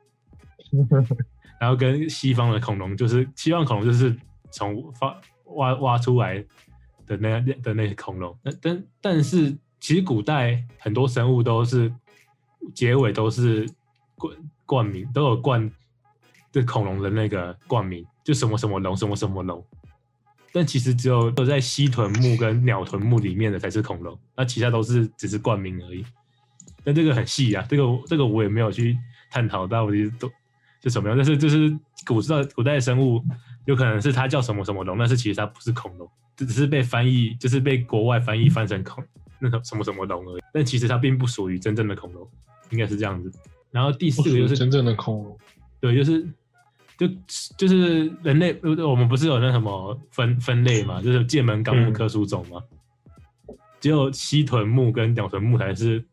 [1.60, 4.16] 然后跟西方的恐龙就是西方恐龙就是
[4.50, 5.20] 从发
[5.56, 6.42] 挖挖出来
[7.06, 11.92] 的那的那些恐龙，但但但是其实古代很多生物都是
[12.74, 13.68] 结尾都是
[14.14, 15.70] 冠冠名都有冠
[16.56, 19.62] 这恐龙的那个冠名，就什么什么龙什么什么龙。
[20.54, 26.02] 但其实只有只有在蜥臀目跟鸟臀目里面的才是恐龙，那其他都是只是冠名而已。
[26.82, 28.96] 但这个很细啊，这个这个我也没有去
[29.30, 30.32] 探讨到底都
[30.82, 33.22] 是什么样，但是就是古代古代的生物，
[33.66, 39.04] 有可能是它叫什么什么龙，但是其实它不是恐龙，这只是被翻译，就是被国外翻译翻成恐
[39.38, 42.26] 那个什么什么龙而已，但其实它并不属于真正的恐龙，
[42.70, 43.30] 应该是这样子。
[43.70, 45.38] 然后第四个就是真正的恐龙，
[45.80, 46.26] 对，就是
[46.96, 47.06] 就
[47.56, 52.62] 就是人类，呃我们不是有那什么分分类嘛，就是界门纲目科属种嘛，
[53.80, 56.04] 只有蜥臀目跟鸟臀目才是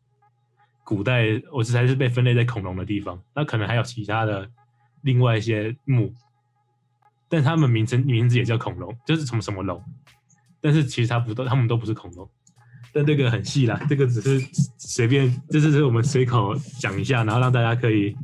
[0.83, 4.49] 古代，我是才是被分类在恐龙的地方，那可能还有其他的
[5.01, 6.13] 另外一些目，
[7.29, 9.81] 但他们名称名字也叫恐龙，就是什么什么龙，
[10.59, 12.29] 但是其实它不都，他们都不是恐龙。
[12.95, 14.39] 但这个很细啦，这个只是
[14.77, 18.15] 随便，这只是我们随口讲一下，然后让大家可以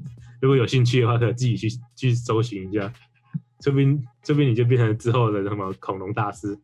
[0.41, 2.93] 如果有兴趣的话，可以自己去去搜寻一下，
[3.61, 6.57] 说不定说不定你就变成之后的什么恐龙大师。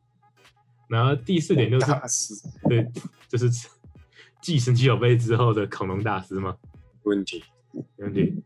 [0.87, 1.85] 然后第四点就是
[2.69, 2.87] 对，
[3.27, 3.49] 就是
[4.41, 6.55] 继神奇宝贝之后的恐龙大师嘛，
[7.03, 7.43] 问题，
[7.97, 8.43] 没问题。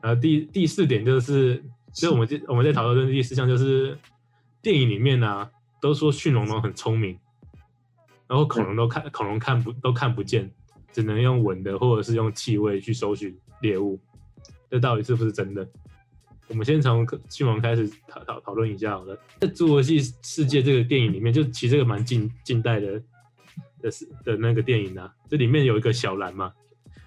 [0.00, 3.96] 然后第第四点就是，其实我们这我们在讨论的第四项就是
[4.62, 5.48] 电影里面呢、
[5.80, 7.18] 都说驯龙龙很聪明，
[8.26, 10.50] 然后恐龙都看恐龙看不都看不见，
[10.92, 14.00] 只能用闻的或者是用气味去搜寻猎物，
[14.72, 15.68] 这到底是不是真的？
[16.48, 19.14] 我们先从驯龙开始讨讨讨论一下好了。
[19.38, 23.02] 在《侏罗纪世界》这个电影里面，就其实这个蛮近近代的
[23.82, 26.54] 的是的那个电影啊，这里面有一个小蓝嘛，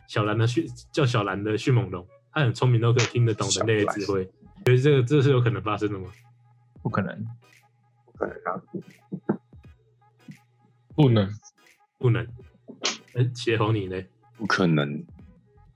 [0.08, 4.24] 小蓝的迅叫小蓝的迅猛龙，它很聪明，都可以听得懂人类的指挥。
[4.66, 6.12] 觉得这个这是有可能发生的吗？
[6.84, 7.28] 不可能，
[8.06, 8.62] 不可能啊！
[10.96, 11.34] 不能。
[11.98, 12.28] 不能。
[13.16, 14.00] 哎，协同你呢？
[14.38, 15.04] 不可能。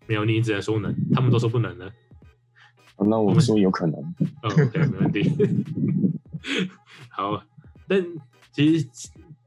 [0.10, 1.88] 没有，你只能说能，他们都说不能了。
[2.98, 4.02] 那我们说有可能。
[4.42, 5.32] 哦，OK，没问题。
[7.12, 7.44] 好，
[7.88, 8.04] 但
[8.52, 8.90] 其实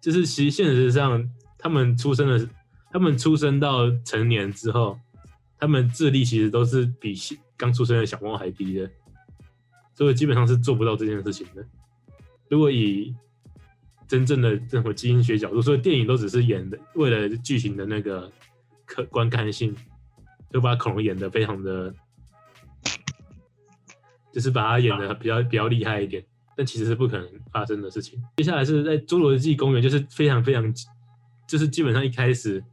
[0.01, 2.49] 就是其实现实上，他们出生的，
[2.93, 4.97] 他们出生到成年之后，
[5.59, 7.13] 他们智力其实都是比
[7.57, 8.89] 刚出生的小猫还低的，
[9.97, 11.67] 所以基本上是做不到这件事情的。
[12.49, 13.13] 如果以
[14.07, 18.31] 真正的这种基因学角度，所以电影都只是演的，为了剧情的那个
[18.87, 19.75] 可观看性，
[20.53, 21.95] 就把恐龙演的非常的。
[24.35, 26.25] 就是把它演的比较比较厉害一点，
[26.57, 28.19] 但其实是不可能发生的事情。
[28.39, 30.73] 接下来是在《侏罗纪公园》，就是非常非常，
[31.47, 32.65] 就是基本上一开始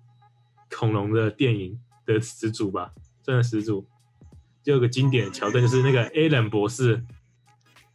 [0.74, 3.86] 恐龙的电影的始祖吧，算是始祖。
[4.64, 7.04] 就有个经典的桥段，就是那个 Alan 博士，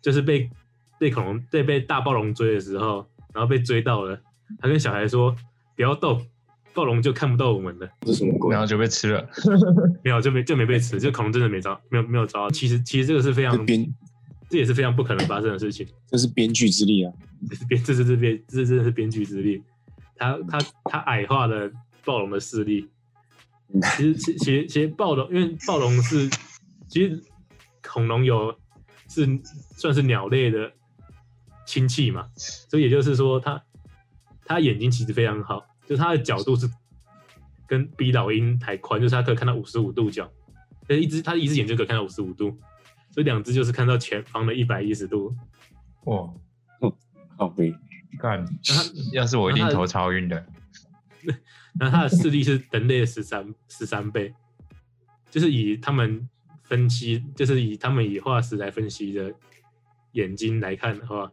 [0.02, 0.50] 就是被
[0.98, 4.20] 被恐龙被被大暴龙追的时候，然后被追到了，
[4.58, 5.34] 他跟小孩说
[5.74, 6.26] 不要动，
[6.74, 7.88] 暴龙就看不到我们了。
[8.00, 8.60] 这是什么鬼然？
[8.60, 9.26] 后就被吃了。
[10.02, 12.50] 没有，就没就没被吃，就恐龙真的没招，没有没有招。
[12.50, 13.94] 其实其实这个是非常这编
[14.50, 15.86] 这也是非常不可能发生的事情。
[16.08, 17.12] 这是编剧之力啊！
[17.48, 19.62] 这是编，这是这编，这真的是编剧之力。
[20.16, 21.70] 他他他矮化了
[22.04, 22.88] 暴龙的势力。
[23.96, 26.28] 其实其其实其实暴龙，因为暴龙是
[26.88, 27.20] 其实
[27.82, 28.54] 恐龙有
[29.08, 29.26] 是
[29.76, 30.70] 算是鸟类的
[31.66, 33.60] 亲戚嘛，所以也就是说它
[34.44, 36.68] 它眼睛其实非常好，就它的角度是
[37.66, 40.30] 跟比老鹰还宽，就是它可以看到五十五度角，
[40.86, 42.58] 但一只它一只眼就可以看到五十五度，
[43.10, 45.34] 所以两只就是看到前方的一百一十度。
[46.04, 46.28] 哇，
[47.36, 47.74] 好悲，
[48.18, 48.46] 干！
[49.12, 50.46] 要是我一定头超晕的。
[51.80, 54.32] 然后它的视力是人类的十三十三倍，
[55.30, 56.28] 就是以他们
[56.62, 59.34] 分析，就是以他们以化石来分析的
[60.12, 61.32] 眼睛来看的话，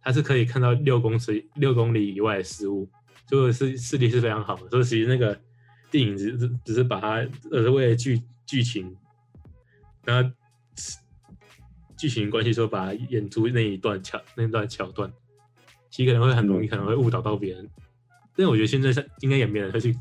[0.00, 2.88] 它是可以看到六公尺六公里以外的事物，
[3.26, 4.68] 就是视力是非常好的。
[4.70, 5.38] 所以其实那个
[5.90, 7.08] 电影只是只是把它
[7.50, 8.96] 呃是为了剧剧情，
[10.04, 10.30] 然后
[11.96, 15.12] 剧情关系说把它演出那一段桥那段桥段，
[15.90, 17.68] 其实可能会很容易可能会误导到别人。
[18.34, 19.96] 但我觉得现在是应该也没人会去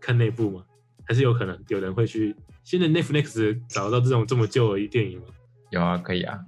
[0.00, 0.64] 看内部嘛，
[1.04, 2.36] 还是有可能有人会去。
[2.62, 5.26] 现在 Netflix 找到这种这么旧的电影吗？
[5.70, 6.38] 有啊，可以啊。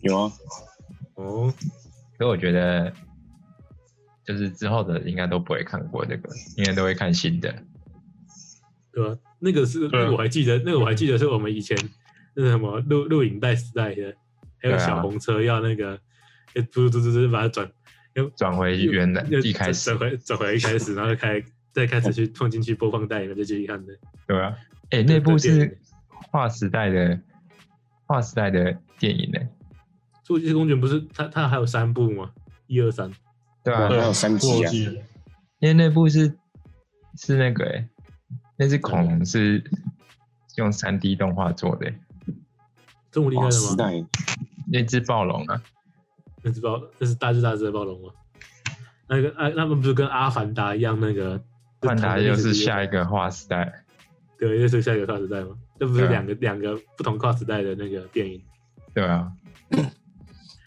[0.00, 0.32] 有啊，
[1.14, 1.54] 哦，
[2.18, 2.92] 所以我觉得，
[4.24, 7.54] 就是之后的应该都不会看过这个，应该都会看新的。
[8.92, 11.76] 对吧、那个是我还记得，那个我还记得是我们以前
[12.34, 14.14] 那个什么录录影带时代的，
[14.62, 15.98] 还有小红车要那个，
[16.54, 17.68] 哎嘟嘟嘟嘟把它转，
[18.14, 23.92] 又转回原来要一开始转，回转回一开始，然后开再开始去放进去播放带里面再继续看的。
[24.28, 24.56] 对啊。
[24.90, 25.76] 哎、那部是
[26.30, 27.18] 划时代的
[28.06, 29.40] 划时代的电影呢、
[30.24, 32.30] 《侏罗纪公园》不是它它还有三部吗？
[32.68, 33.10] 一二三，
[33.64, 34.70] 对啊，还有三集啊
[35.60, 36.36] 因为那部是
[37.16, 37.88] 是那个哎、
[38.58, 39.64] 那只恐龙是
[40.56, 41.98] 用三 D 动画做的、欸，
[43.10, 43.50] 这么厉害，的吗？
[43.50, 44.04] 时代
[44.70, 45.62] 那只暴龙啊，
[46.42, 48.12] 那只暴那是大只大只的暴龙吗？
[49.08, 51.42] 那个啊，他们不是跟阿凡达一样那个？
[51.80, 53.84] 阿凡达又是下一一个划时代，
[54.38, 55.56] 对，又是下一个划时代吗？
[55.78, 58.42] 这不是两个两个不同跨时代的那个电影。
[58.94, 59.30] 对啊，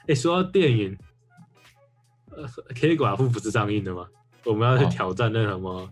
[0.07, 0.97] 哎，说到电影，
[2.37, 2.47] 呃，
[2.79, 4.05] 黑寡妇不是上映的吗？
[4.45, 5.89] 我们要去哦挑战那什么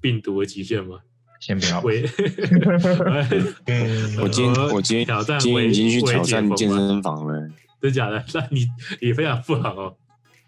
[0.00, 0.98] 病毒的极限吗？
[1.40, 1.80] 先不要。
[4.22, 7.48] 我今天呃 我今天挑战今天已经去挑战健身房了，
[7.80, 8.22] 真假的？
[8.34, 8.66] 那你
[9.00, 9.96] 你非常不好哦。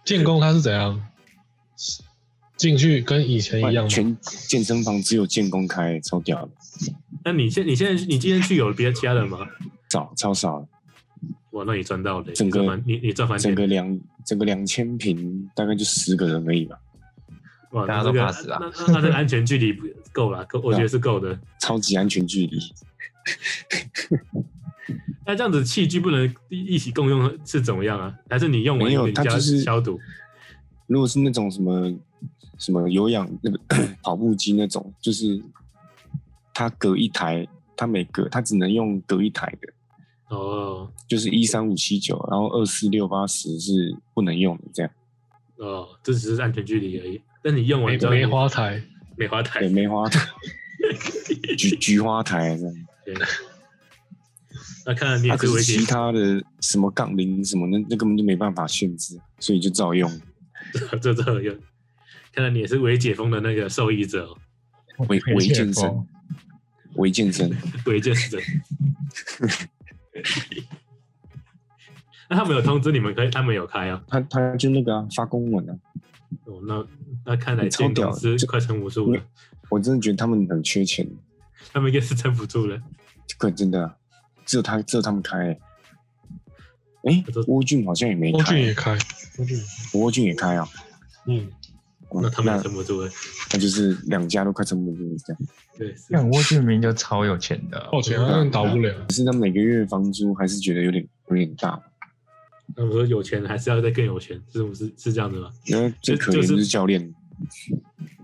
[0.04, 1.00] 建工他是怎样？
[2.56, 3.88] 进去跟以前一样吗？
[3.88, 6.50] 全健身房只有建工开，超屌的，
[7.24, 9.38] 那你现你现在你今天去有别的其他人吗？
[9.90, 10.68] 少超少的，
[11.52, 16.78] 哇，那你赚到了，整个你你你赚翻钱整个两整个两千平大概就十个人而已吧，
[17.72, 21.38] 哇，大家都怕死啊那那那这个安全距离不够了，够我觉得是够的。
[21.60, 22.58] 超级安全距离。
[25.24, 28.14] 那这样子器具不能一一起共用是怎么样啊？
[28.28, 29.98] 还是你用完没有你就要它就是消毒？
[30.86, 31.92] 如果是那种什么
[32.58, 33.58] 什么有氧那个
[34.02, 35.40] 跑步机那种，就是
[36.52, 39.72] 它隔一台，它每隔它只能用隔一台的，
[40.36, 44.90] 哦就是一三五七九，然后二四六八十是不能用的，这样
[45.56, 47.20] 哦，这只是安全距离而已。
[47.42, 48.82] 但你用完之后，梅梅花台，
[49.16, 50.26] 梅花台对，梅花台、
[51.58, 52.74] 菊菊花台这样。
[53.04, 53.14] 对
[54.84, 60.10] 那看来你啊，也是其，他的什么杠铃什么那那根本就没办法限制，所以就照用。
[61.00, 61.54] 这照用。
[62.32, 64.26] 看来你也是微解封的那个受益者
[64.96, 66.06] 哦，微没见微健身过，
[66.94, 67.54] 微健身，
[67.86, 68.40] 微健身。
[72.32, 74.02] 那他们有通知你们可以，他们有开啊。
[74.08, 75.76] 他他就那个啊发公文啊，
[76.46, 76.82] 哦，那
[77.26, 79.20] 那看来超屌建公司就快撑不住了，
[79.68, 81.06] 我真的觉得他们很缺钱，
[81.74, 82.80] 他们应该是撑不住了。
[83.26, 83.96] 这个真的啊
[84.46, 85.60] 只有他只有他们开、欸。
[87.04, 89.04] 哎可是，沃俊好像也没欧俊也开，开，
[89.38, 89.58] 欧俊，
[89.92, 90.66] 沃俊也开啊，
[91.26, 91.46] 嗯，
[92.08, 93.10] 哦那他们撑不住了。
[93.52, 95.42] 那就是两家都快撑不住了这样。
[95.76, 98.94] 对，是看沃俊明就超有钱的，抱歉，他们倒不了。
[99.06, 101.78] 可是他们每个月房租还是觉得有点有点大，
[102.76, 105.50] 那我说有钱还是要再更有钱，是不是是这样子吗？
[105.66, 107.14] 因为最可怜的是是教练，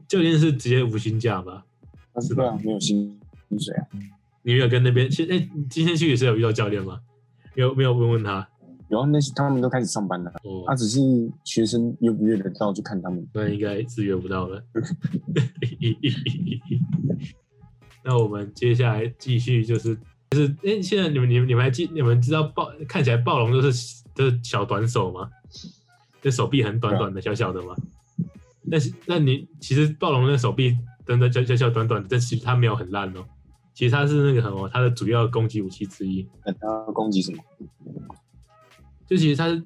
[0.06, 1.64] 教练是直接无薪假吧？
[2.14, 3.86] 他是对啊没有薪薪水啊，
[4.42, 7.00] 你没有跟那边，其实哎，今天去也是有遇到教练吗？
[7.54, 8.48] 没有没有问问他
[8.88, 10.98] 然后那些他们都开始上班了，哦，他只是
[11.44, 13.26] 学生约不约得到就看他们。
[13.34, 14.64] 那应该是约不到了。
[18.02, 19.98] 那我们接下来继续就是
[20.30, 25.30] 就是哎，现在你们你们你们还记你们知道暴看起来暴龙都是都是小短手吗？
[26.20, 27.74] 就手臂很短短的小小的吗？
[28.70, 33.24] 但是那你其实暴龙的手臂真的小小小短短的，但其实它没有很烂哦。
[33.72, 36.28] 其实它是那个什么，它的主要攻击武器之一。
[36.44, 37.38] 那他要攻击什么？
[39.06, 39.64] 就其实它是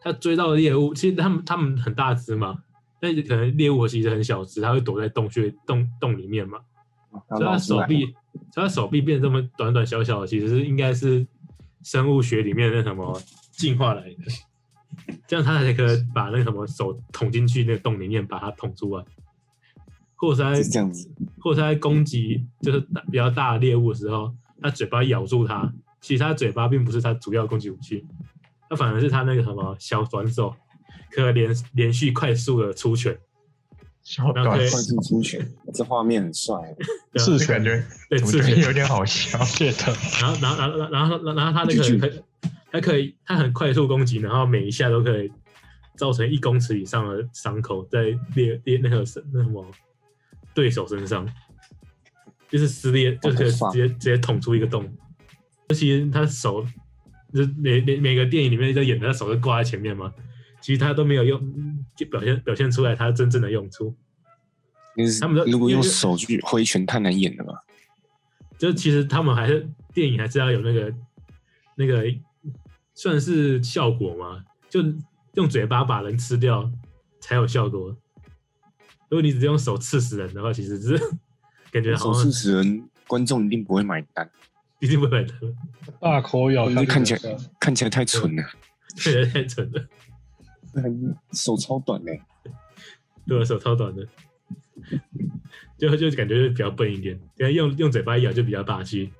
[0.00, 2.64] 它追到的猎物，其实它们它们很大只嘛，
[2.98, 6.58] 但是可能猎物其实很小只，它会躲在洞穴洞洞里面嘛，
[7.28, 8.14] 他所以它手臂，
[8.52, 11.26] 所以它手臂变得这么短短小小的，其实是应该是
[11.82, 14.16] 生物学里面的那什么进化来的，
[15.26, 19.04] 这样他才可以把那什么手捅进去那个洞里面，把它捅出来，
[20.14, 21.10] 或者是它是这样子，
[21.40, 28.04] 或者攻击就是大比较大的猎物的时候，他嘴巴咬住它，其实他嘴巴并不是他主要攻击武器，
[28.68, 30.54] 他反而是他那个什么小短手，
[31.10, 33.18] 可以连连续快速的出拳，
[34.02, 36.54] 小快速出拳， 这画面很帅。
[37.12, 39.38] 对啊是感觉对刺拳，有点好笑？
[39.44, 42.22] 谢特， 然后然后然后然后然后他那个可以，
[42.72, 45.30] 它可以他很快速攻击，然后每一下都可以
[45.96, 49.64] 造成一公尺以上的伤口在裂裂那个那什么
[50.54, 51.28] 对手身上，
[52.50, 53.52] 就是撕裂，就是？
[53.52, 54.90] 直接直接捅出一个洞。
[55.68, 56.66] 尤其他手，
[57.32, 60.12] 就是每每每个电影里面在演的，他手就挂在前面嘛，
[60.62, 63.94] 其实他都没有用，就表现表现出来他真正的用处。
[65.20, 67.52] 他们都如果用手去挥拳，太难演了吧？
[68.58, 70.94] 就其实他们还是电影还是要有那个
[71.74, 72.04] 那个
[72.94, 74.80] 算是效果嘛，就
[75.34, 76.70] 用嘴巴把人吃掉
[77.20, 77.88] 才有效果。
[79.08, 80.96] 如果你只是用手刺死人的话，其实是
[81.72, 84.30] 感觉好像手刺死人，观众一定不会买单，
[84.78, 85.38] 一定不会买单，
[86.00, 87.20] 大口咬看起来
[87.58, 88.42] 看起来太蠢了。
[88.94, 89.88] 看起来，太蠢了，
[91.32, 92.22] 手超短嘞，
[93.26, 94.06] 对我手超短的，
[95.78, 99.10] 就就感觉就比较笨一点，因为用用嘴巴咬就比较霸气。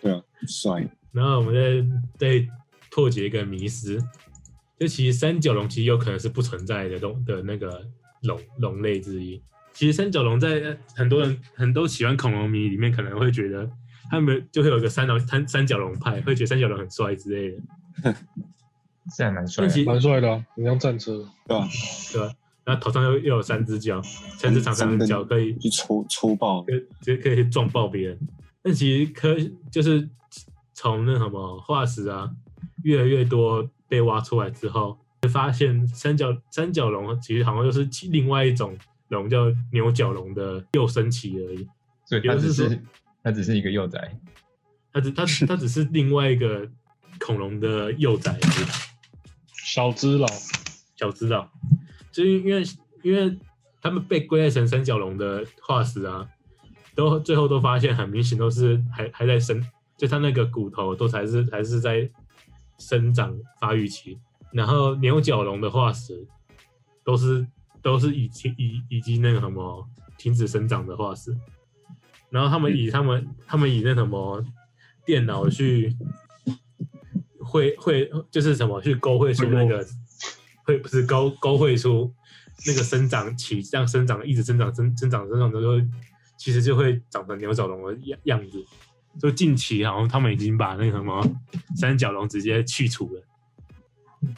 [0.00, 0.88] 对啊，帅。
[1.12, 1.54] 然后我们
[2.18, 2.48] 再再
[2.90, 3.98] 破解一个迷思，
[4.78, 7.86] 就其实三角龙其实有可能是不存在的龙的那个
[8.22, 9.40] 龙龙类之一。
[9.72, 13.70] 其实三角龙在呃很多人很多喜欢恐龙迷里面可能会觉得，
[14.10, 18.14] 他们就会有个三角三三角龙派，会觉得三角龙很帅之类的。
[19.14, 21.26] 是还蛮帅蛮帅的啊，很像战车。
[21.46, 21.68] 对吧？
[22.12, 22.34] 对吧？
[22.64, 24.00] 然后头上又又有三只脚，
[24.38, 28.18] 三只长长的脚可以去抽抽爆，可以直接可以撞爆别人。
[28.62, 29.36] 但其实科
[29.70, 30.08] 就是
[30.72, 32.30] 从那什么化石啊，
[32.82, 38.74] 越来越多被挖出来之后，就发现三角三角龙其实好像就是其另外一种
[39.08, 41.68] 龙，叫牛角龙的幼生期而已。
[42.06, 42.82] 所以它只也就是是
[43.22, 44.18] 它只是一个幼崽，
[44.90, 46.66] 它只它它只是另外一个
[47.20, 48.93] 恐龙的幼崽而已。
[49.64, 50.26] 小只佬，
[50.94, 51.50] 小知道，
[52.12, 52.62] 就因为
[53.02, 53.38] 因为
[53.80, 56.28] 他们被归类成三角龙的化石啊，
[56.94, 59.60] 都最后都发现很明显都是还还在生，
[59.96, 62.08] 就它那个骨头都还是还是在
[62.78, 64.18] 生长发育期，
[64.52, 66.26] 然后牛角龙的化石
[67.02, 67.46] 都是
[67.82, 71.36] 都是已经已已经那个什么停止生长的化石，
[72.30, 74.44] 然后他们以他们他们以那什么
[75.06, 75.96] 电脑去
[77.54, 79.86] 绘绘就是什么去勾绘出那个
[80.64, 82.12] 会不是勾勾绘出
[82.66, 85.74] 那个生长期，这样生长一直生长生生长生长的时候，
[86.36, 88.58] 其实就会长成牛角龙的样样子。
[89.20, 91.24] 就近期然后他们已经把那个什么
[91.76, 93.22] 三角龙直接去除了。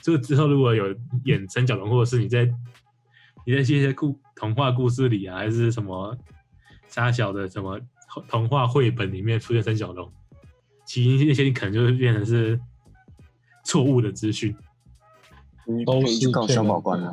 [0.02, 2.44] 就之后如果有演三角龙，或者是你在
[3.46, 6.14] 你在这些故童话故事里啊，还是什么
[6.86, 7.80] 沙小的什么
[8.28, 10.12] 童话绘本里面出现三角龙，
[10.84, 12.60] 其实那些你可能就会变成是
[13.66, 14.54] 错误的资讯。
[15.66, 17.12] 你都可以去告是骗人消保官啊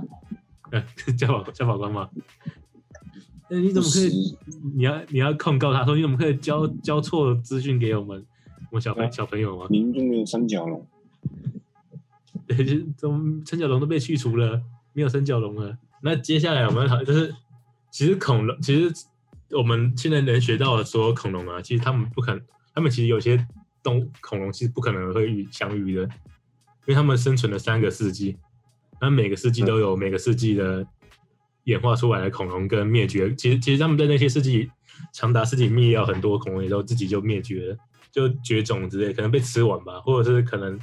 [0.70, 0.78] 的。
[0.80, 2.10] 呃，交保交保官吗？
[3.50, 4.38] 那你怎么可以？
[4.76, 8.26] 你要你要控告他说你怎么可以交交错资讯给我们
[8.70, 9.66] 我们小朋小朋友吗？
[9.70, 10.88] 明明就没有三角龙，
[12.48, 14.62] 对，就是怎么三角龙都被去除了，
[14.94, 15.78] 没有三角龙了。
[16.02, 17.36] 那接下来我们要讨论就是，
[17.92, 18.94] 其实恐龙，其实
[19.52, 22.42] 我们现在能学到的所有恐龙啊，其实他们不可能，
[22.74, 23.46] 他们其实有些
[23.82, 26.10] 动恐龙其实不可能会遇相遇的，
[26.86, 28.38] 因为他们生存了三个世纪，
[29.00, 30.86] 那每个世纪都有每个世纪的
[31.64, 33.34] 演化出来的恐龙跟灭绝。
[33.36, 34.70] 其实其实他们在那些世纪
[35.14, 37.78] 长达世纪灭掉很多恐龙，也都自己就灭绝了，
[38.12, 40.80] 就绝种之类，可能被吃完吧，或者是可能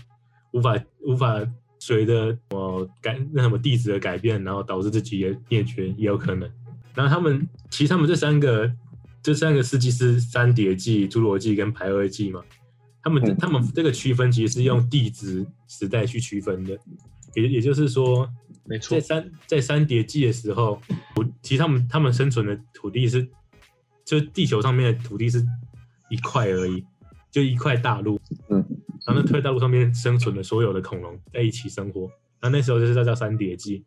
[0.52, 1.38] 无法无法
[1.78, 6.50] 随着呃改那什么地质的改变，然后导致自己也灭绝，也有可能。
[6.94, 8.72] 然后他们其实他们这三个
[9.22, 12.42] 这三个世纪是三叠纪、侏罗纪跟白垩纪嘛。
[13.02, 16.78] 他们他们这个区分其实是用地质时代去区分的，
[17.34, 18.28] 也也就是说，
[18.64, 20.80] 没错在，三在三叠纪的时候，
[21.16, 23.26] 我其实他们他们生存的土地是，
[24.04, 25.44] 就是地球上面的土地是
[26.10, 26.84] 一块而已，
[27.30, 28.20] 就一块大陆。
[28.48, 28.58] 嗯，
[29.06, 32.02] 然后那块大陆上面生存的所有的恐龙在一起生活，
[32.40, 33.84] 然后那时候就是叫叫三叠纪。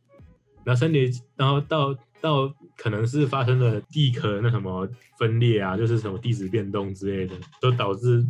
[0.64, 2.48] 然后三叠，然后到到
[2.78, 4.88] 可能是发生了地壳那什么
[5.20, 8.26] 分裂啊，就是什么地质变动之类的，都导致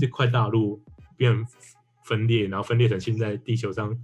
[0.00, 0.82] 这块大陆
[1.16, 1.46] 变
[2.04, 3.96] 分裂，然后分裂成现在地球上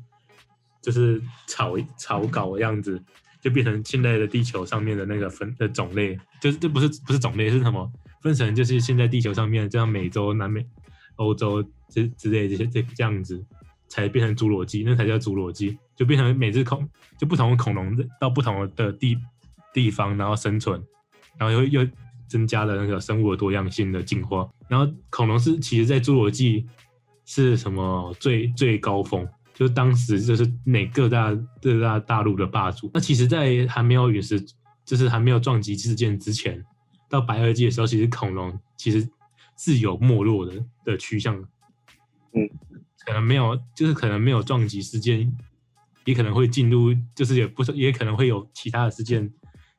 [0.82, 3.02] 就是草草稿的样子，
[3.40, 7.90] 就变成现在的地球上面的那个分的种类，就是这不是不是种类是什么？
[8.22, 10.66] 分成就是现在地球上面这样美洲、南美、
[11.16, 13.44] 欧洲之之类这些这这样子，
[13.88, 19.16] 才变成侏罗纪，那才叫侏罗纪，就变成每只恐就不同的恐龙到不同的地
[19.72, 20.82] 地方，然后生存，
[21.38, 21.90] 然后又又
[22.28, 24.48] 增加了那个生物的多样性的进化。
[24.68, 26.66] 然后恐龙是其实在侏罗纪
[27.24, 32.90] 是什么最最高峰，就是当时就是哪各大各大大陆的霸主。
[32.92, 34.44] 那其实，在还没有陨石，
[34.84, 36.64] 就是还没有撞击事件之前，
[37.08, 39.08] 到白垩纪的时候，其实恐龙其实
[39.56, 41.36] 是有没落的的趋向。
[42.32, 42.48] 嗯，
[43.04, 45.32] 可能没有，就是可能没有撞击事件，
[46.04, 49.32] 也可能会进入，就是也不是，也可能会有其他的事件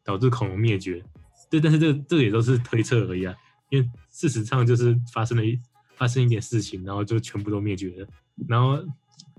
[0.04, 1.04] 导致恐龙灭绝。
[1.50, 3.36] 对，但是这这也都是推测而已啊，
[3.70, 5.60] 因为事实上就是发生了一
[5.96, 8.08] 发生一点事情，然后就全部都灭绝了。
[8.48, 8.80] 然后，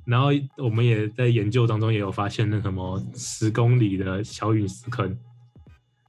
[0.04, 5.16] 然后我们也在研究当中也有发现那什么十公里的小陨石坑，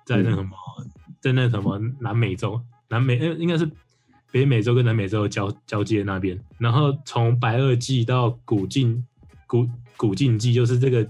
[0.05, 0.51] 在那什么，
[1.19, 3.69] 在那什么南美洲、南美呃应该是
[4.31, 6.39] 北美洲跟南美洲交交界那边。
[6.57, 9.05] 然后从白垩纪到古晋
[9.45, 11.07] 古古晋纪，就是这个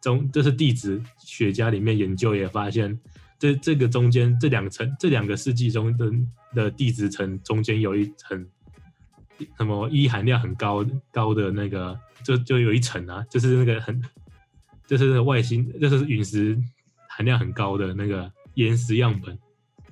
[0.00, 2.98] 中，这是地质学家里面研究也发现，
[3.42, 6.12] 这这个中间这两层这两个世纪中的
[6.54, 8.46] 的地质层中间有一层
[9.58, 14.00] 什么一含量很高高的那个，就就有一层啊，就是那个很
[14.86, 16.56] 就是外星，就是陨石
[17.08, 19.36] 含量很高的那个岩石样本，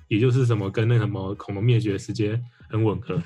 [0.07, 3.20] 也就是什么跟那什么恐龙灭绝时间很吻合，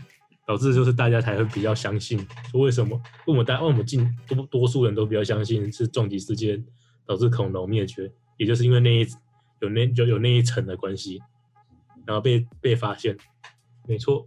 [0.47, 2.19] 导致就是大家才会比较相信，
[2.51, 6.65] 说为什么为什么大为什么近多多数人都比较相信是撞击事件
[7.05, 9.07] 导致恐龙灭绝，也就是因为那一
[9.65, 11.21] 有那就有那一层的关系，
[12.07, 13.17] 然后被被发现，
[13.89, 14.27] 没错，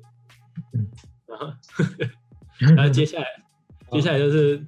[0.74, 0.88] 嗯，
[1.28, 1.54] 然后
[2.76, 3.26] 然后接下来
[3.92, 4.66] 接下来就是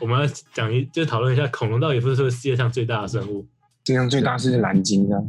[0.00, 3.46] 我们要讲一就讨论一下恐龙到底是不是世界上最大的生物。
[3.84, 5.22] 世界上最大是蓝鲸啊，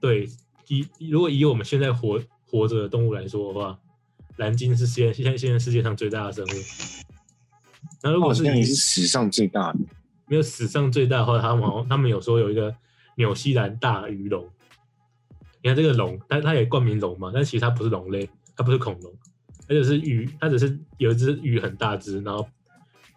[0.00, 0.28] 对，
[0.68, 3.78] 以如果以我们现在活活着的动物来说的话，
[4.36, 6.48] 蓝鲸是世界现在现在世界上最大的生物。
[8.02, 9.78] 那如果是以好像也是史上最大的，
[10.26, 12.72] 没有史上最大的话，他们他们有说有一个
[13.18, 14.48] 纽西兰大鱼龙。
[15.60, 19.12] 你看这个龙，它它也冠名龙嘛，但其实它不是龙类，它不是恐龙，
[19.66, 22.48] 它就是鱼，它只是有一只鱼很大只，然后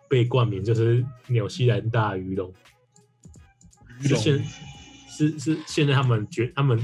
[0.10, 2.52] 被冠名就是纽西兰大鱼龙。
[4.02, 4.44] 是现
[5.08, 6.84] 是是现在他们觉他们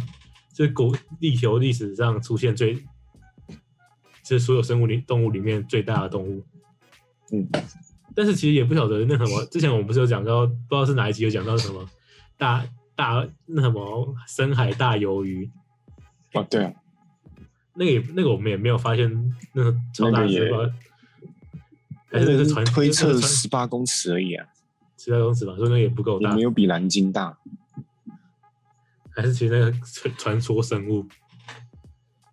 [0.55, 2.85] 是国地球历史上出现最，
[4.23, 6.45] 是所有生物里动物里面最大的动物。
[7.31, 7.49] 嗯，
[8.15, 11.89] 但是其实也不晓得那什么，之前我们不是有讲到，不知道是哪一集有讲到什么
[12.37, 12.63] 大
[12.97, 15.49] 大那什么深海大鱿鱼，
[16.33, 16.73] 哦，对啊，
[17.75, 19.09] 那个也那个我们也没有发现
[19.53, 20.57] 那个超大那个也只吧？
[22.07, 24.47] 还是那个是船推测十八公尺而已啊，
[24.97, 27.37] 十八公尺吧，所以那个也不够大也没，有比蓝鲸大，
[29.11, 31.05] 还是其实那个传传说生物。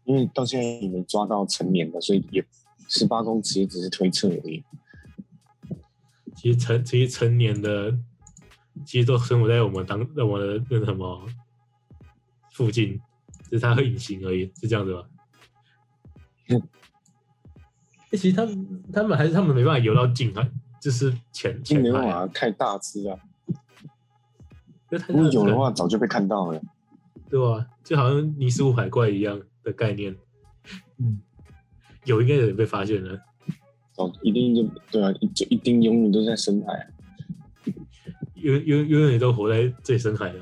[0.06, 2.44] 因为到现在也没抓到成年的，所以也
[2.88, 4.62] 十八公尺也只是推测而已。
[6.36, 7.98] 其实成其实成年的，
[8.84, 11.26] 其实都生活在我们当在我们的那个什么
[12.50, 13.00] 附近，
[13.50, 15.02] 只是它会隐形而已，是这样子吧？
[16.50, 16.60] 嗯
[18.10, 20.48] 欸其实他们他们还是他们没办法游到近海，
[20.80, 23.18] 就是浅浅海啊，啊，太大只啊，
[23.48, 26.60] 因为太如果有的话早就被看到了。
[27.28, 27.66] 对吧？
[27.82, 30.14] 就好像尼斯湖海怪一样的概念，
[30.98, 31.20] 嗯，
[32.04, 33.18] 有应该有被发现了，
[33.96, 34.62] 哦，一定就
[34.92, 36.86] 对啊，就一定永远都在深海啊，
[38.44, 40.38] 永永永远都活在最深海的。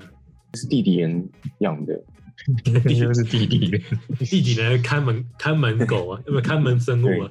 [0.54, 1.30] 是弟弟人
[1.60, 1.94] 养的，
[2.64, 3.58] 弟弟是弟弟，
[4.18, 7.30] 弟弟呢，看门看门狗啊，要不看门生物啊。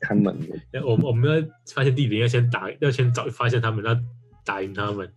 [0.00, 0.36] 看门
[0.72, 0.84] 的。
[0.84, 3.96] 我们我们要发现弟弟，要先打，要先找发现他们，要
[4.44, 5.10] 打赢他们，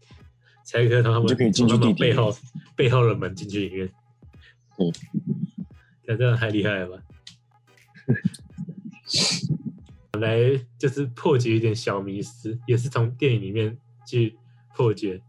[0.65, 2.37] 才可以从他们就可以进去从他们地点背后
[2.75, 3.89] 背后的门进去里面。
[4.77, 4.91] 对，
[6.07, 7.03] 那这样太厉害了吧！
[10.19, 10.37] 来，
[10.77, 14.37] 就是破解一点小迷思，也是从电影里面去
[14.75, 15.21] 破解。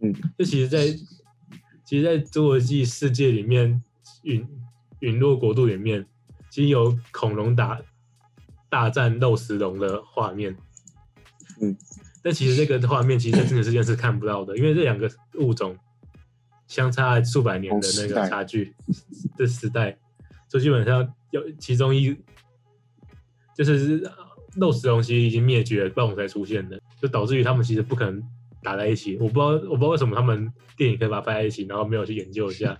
[0.00, 0.86] 嗯，这其实在，
[1.84, 3.82] 其实，在侏罗纪世界里面，
[4.22, 4.46] 陨
[5.00, 6.06] 陨落国度里面，
[6.50, 7.80] 其实有恐龙打
[8.68, 10.56] 大战肉食龙的画面。
[11.60, 11.76] 嗯，
[12.22, 15.76] 但其实这个画面，其实在真实世界是看不到的，因为这两个物种
[16.68, 18.74] 相差数百年的那个差距
[19.36, 19.98] 的时代，
[20.48, 22.16] 所以基本上有其中一
[23.56, 24.08] 就是
[24.54, 28.22] 肉食龙其实已经灭绝了，暴龙才出现的，就导致于他们其实不可能
[28.62, 29.16] 打在一起。
[29.18, 32.78] 我不知道，我不知道为什么他们电影可以把它拍在一起，然后没有去研究一下，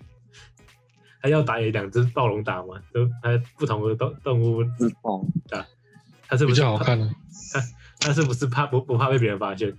[1.23, 5.66] 他要打也两只暴龙打嘛，都还不同的动动物自爆，打，
[6.29, 6.66] 他是不是怕？
[6.66, 7.11] 较好看的。
[8.01, 9.77] 它是不是怕不不怕被别人发现？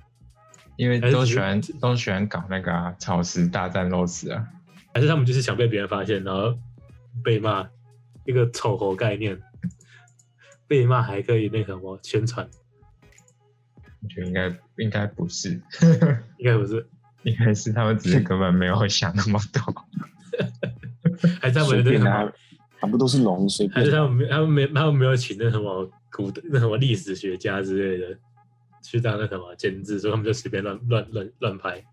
[0.76, 4.46] 因为都喜欢都喜欢搞那个啊，草食大战肉食啊，
[4.94, 6.54] 还是他们就是想被别人发现，然后
[7.24, 7.70] 被骂
[8.26, 9.42] 一个丑猴概念，
[10.68, 12.50] 被骂还可以那个什么宣传，
[14.02, 14.48] 我觉得应该
[14.78, 15.50] 应该不是，
[16.38, 16.88] 应该不是，
[17.24, 19.86] 应该是他们只是根本没有想那么多。
[21.42, 22.34] 还是他们随便啊的那什么，，
[22.80, 24.02] 还不都是龙随还是便？
[24.02, 28.18] 他们没他们没他们没有请那什么古的那什么历史学家之类的
[28.82, 31.84] 去当那什么监制，所以他们就随便乱乱乱乱拍。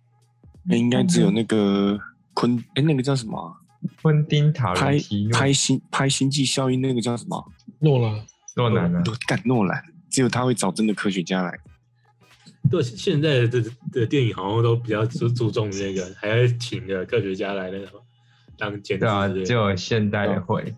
[0.64, 1.98] 那应该只有那个
[2.34, 3.54] 昆，哎，那个叫什么啊？
[4.02, 7.44] 昆汀塔拍伦提拍星拍星际效应那个叫什么啊？
[7.80, 8.26] 诺兰
[8.56, 11.58] 诺兰啊，干诺兰，只有他会找真的科学家来。
[12.70, 13.62] 对，现在的
[13.92, 18.02] 的电影好像都比较注注重那个，还要请个科学家来那个什么
[18.58, 20.74] 当监制对啊，之类的只有现代的会，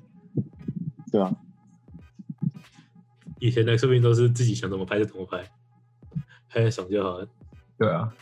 [1.10, 1.34] 对啊，
[3.40, 5.50] 以前的说不定都是自己想怎么拍就怎么拍，
[6.48, 7.28] 拍得爽就好了。
[7.78, 8.12] 对啊，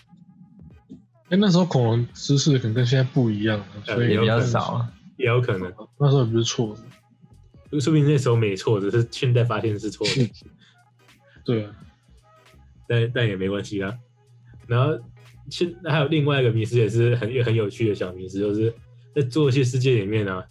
[1.31, 4.93] 哎，那时候恐龙知识可能跟现在不一样，所以也比较看少啊。
[5.17, 7.81] 也有可能，那时候也不是错的。
[7.81, 10.31] 说不定那时候没错，只是现在发现是错的，
[11.45, 11.75] 对啊，
[12.89, 13.97] 但但也没关系啦。
[14.67, 14.99] 然后
[15.51, 18.73] 现还有另外一个迷思，也是很很有趣的小迷思，就是
[19.15, 20.45] 在侏罗纪世界里面啊，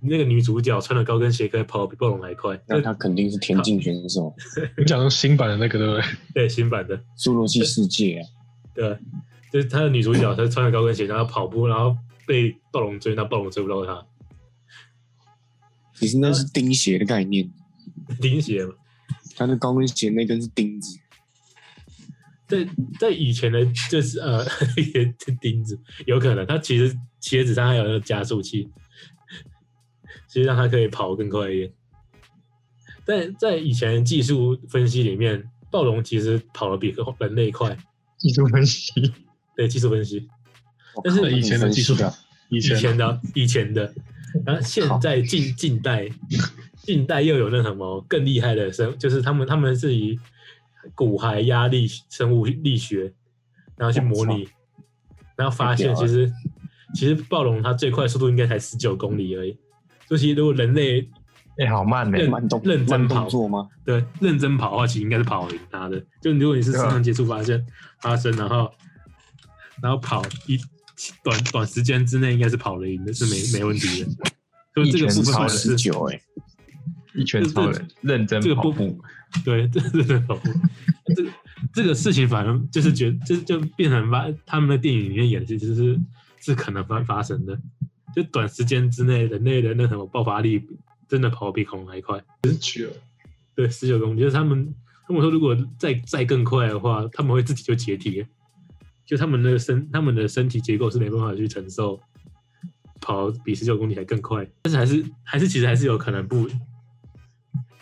[0.00, 4.34] 那个女主角穿的高跟鞋可以跑比暴龙还快，那她肯定是田径选手，
[4.76, 6.02] 你讲的是新版的那个对不对？
[6.34, 8.22] 对新版的，侏罗纪世界啊，
[8.74, 8.98] 对，
[9.52, 11.96] 就是她的女主角，她穿着高跟鞋，然后跑步，然后
[12.26, 14.04] 被暴龙追，那暴龙追不到她，
[15.94, 17.48] 其实那是钉鞋的概念，
[18.20, 18.74] 钉鞋嘛。
[19.36, 20.96] 他的高跟鞋那根是钉子，
[22.54, 24.44] 在在以前的，就是呃，
[25.40, 28.68] 钉子有可能，它其实鞋子上还有那个加速器，
[30.28, 31.72] 其实让它可以跑更快一点。
[33.04, 37.76] 但在以前技术分析里面，暴龙其实跑得比人类快。
[38.16, 38.90] 技术分析，
[39.54, 40.26] 对技术分析，
[41.02, 43.94] 但是以前的技术很分析啊以前以前的以前的，
[44.46, 46.08] 然后现在近近代
[46.76, 50.18] 近代又有那什么更厉害的生，就是他们他们是以
[50.94, 53.12] 骨骸压力生物力学，
[53.76, 54.48] 然后去模拟，
[55.36, 56.32] 然后发现其实
[56.94, 59.56] 其实暴龙它最快速度应该才十九公里而已。
[60.08, 61.08] 就其实如果人类
[61.56, 63.68] 哎、好慢呢、认慢动认真跑吗？
[63.84, 66.04] 对认真跑的话，其实应该是跑赢它的。
[66.20, 67.64] 就如果你是对啊身上接触发现
[68.00, 68.68] 发生，然后
[69.80, 70.58] 然后跑一
[71.22, 74.10] 短短时间之内应该是跑了赢的，是没没问题的。
[74.74, 76.20] 所以这个部分是十九哎，
[77.14, 80.40] 一拳超人认真跑步，对，这这这这个
[81.72, 86.00] 这个事情反而就是觉得就就变成发他们的电影里面演的，其实是
[86.40, 87.58] 是可能发发生的。
[88.14, 90.64] 就短时间之内，人类的那什么爆发力
[91.08, 92.22] 真的跑得比恐龙还快。
[92.44, 92.88] 十九，
[93.56, 94.72] 对，十九公里，就是他们
[95.08, 98.24] 他们说，如果再再更快的话，他们会自己就解体，
[99.04, 102.00] 就他们的身他们的身体结构是没办法去承受
[103.00, 106.48] 跑比十九公里还更快，但是还是还是其实还是有可能不，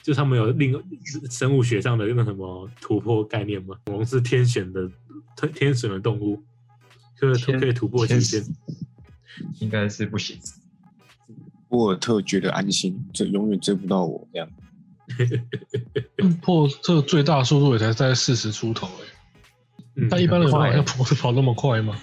[0.03, 0.83] 就他们有另
[1.31, 4.91] 生物学上的那什么突破概念吗，恐龙是天选的
[5.37, 6.43] 天天选的动物，
[7.21, 8.45] 就是可以突破极天限。
[9.61, 10.39] 应该是不行。
[11.69, 14.49] 沃尔特觉得安心，这永远追不到我这样。
[16.43, 19.07] 破这个最大速度也才在四十出头哎、
[19.97, 21.95] 嗯但一般人很快好像不是跑那么快嘛。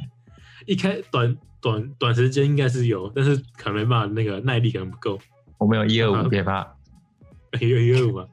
[0.66, 5.18] 一开短短短时间应该是有，但是可能没办法，那个耐力可能不够。
[5.58, 6.28] 我们有一二啊五，
[7.50, 7.66] 别怕。
[7.66, 8.26] 有有有嘛，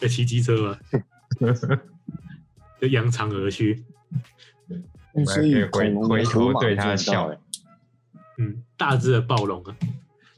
[0.00, 0.78] 在骑机车嘛，
[2.80, 3.84] 就扬长而去。
[5.24, 7.28] 所以还可以回回头对它做得到笑。
[7.28, 7.38] 哎，
[8.38, 9.74] 嗯，大只的暴龙啊，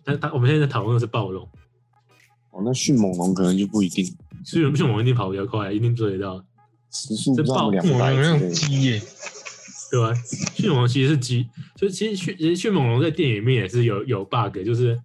[0.05, 1.49] 但他我们现在在讨论的是暴龙，
[2.51, 4.05] 哦，那迅猛龙可能就不一定，
[4.45, 6.45] 迅猛迅猛龙一定跑比较快，一定追得到，
[6.93, 8.39] 时速不知道两我好像
[8.71, 9.03] 耶，
[9.91, 10.15] 对吧？
[10.55, 14.97] 迅猛龙其实是鸡，就其实迅其实迅猛龙在电影里面也是有有 bug，就是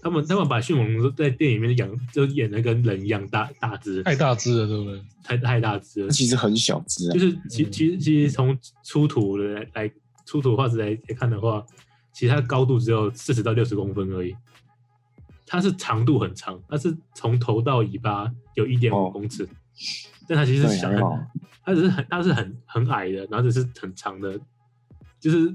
[0.00, 5.02] 他们他们把迅猛龙在电影里面养就演的跟人一样大大只，太大只了，对不对？
[5.24, 9.92] 太太大只了，其实很小只啊就，是其其实其实从出土的来来
[10.24, 11.64] 出土化石来来看的话，
[12.12, 14.34] 其实它的高度只有四十到六十公分而已。
[15.46, 19.48] 它是长度很长，它是从头到尾巴有一点五哦公尺，
[20.28, 20.90] 但它其实，是小。
[21.64, 24.38] 它只是很它是很很矮的，然后只是很长的，
[25.18, 25.54] 就是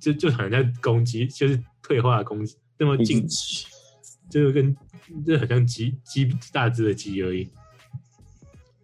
[0.00, 3.66] 就就很像公鸡，就是退化的公鸡，那么一近只
[4.28, 4.76] 就是跟
[5.24, 7.48] 这很像鸡鸡大只的鸡而已。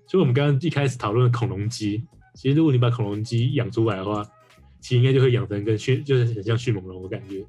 [0.06, 4.22] 所以我们刚刚一开始讨论的恐龙鸡，其实如果你把恐龙鸡养出来的话，
[4.80, 7.44] 其实应该就会养成跟迅就是很像迅猛龙的感觉。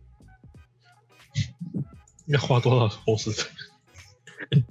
[2.27, 3.43] 要花多少伙食费？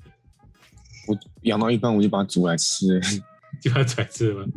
[1.09, 3.01] 我养到一半我就把它煮来吃了，
[3.61, 4.53] 就要宰吃了吗？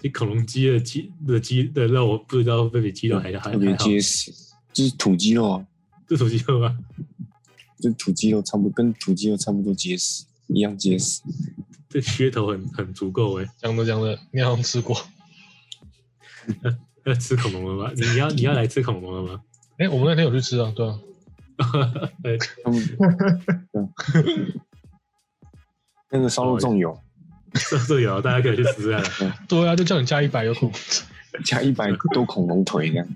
[0.00, 4.32] 这恐龙鸡的鸡的鸡的肉，不知道会比鸡肉还还特别还好，结实，
[4.72, 5.66] 就是土鸡肉啊，
[6.08, 6.78] 这土鸡肉吗？
[7.80, 11.20] 这土鸡肉差不多，跟土鸡肉差不多结实，一样结实。
[11.88, 13.46] 这噱头很很足够哎。
[13.58, 14.96] 讲着讲着，你好像吃过。
[17.04, 17.92] 要吃恐龙了吗？
[17.94, 19.40] 你要你要来吃恐龙了吗？
[19.78, 20.98] 哎、我们那天有去吃啊，对啊，
[22.22, 22.98] 对，他们对
[26.10, 26.98] 那个烧肉粽有
[27.52, 29.02] 这这有，大家可以去试试看。
[29.48, 30.80] 对啊，就叫你加一百有恐龙。
[31.44, 33.08] 加一百多恐龙腿这样，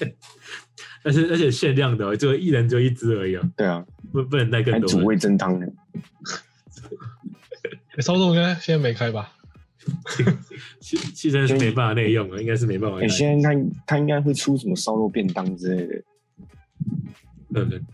[1.04, 4.96] 而且而且限量的哦，就一人就一只而已哦，对啊，不不能带更多的。
[4.96, 5.66] 还煮味增汤呢。
[5.66, 5.72] 欸
[8.00, 9.32] 烧肉应该现在没开吧？
[10.80, 13.08] 其其实是没办法内用的，应该是没办法哎、内。
[13.08, 16.02] 现在他他应该会出什么烧肉便当之类的，
[17.52, 17.84] 可能，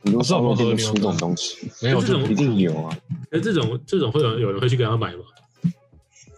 [0.00, 2.98] 很多烧肉店都出这种东西，没有，这种一定有啊，
[3.30, 5.20] 那这种这种会有有人会去给他买吗？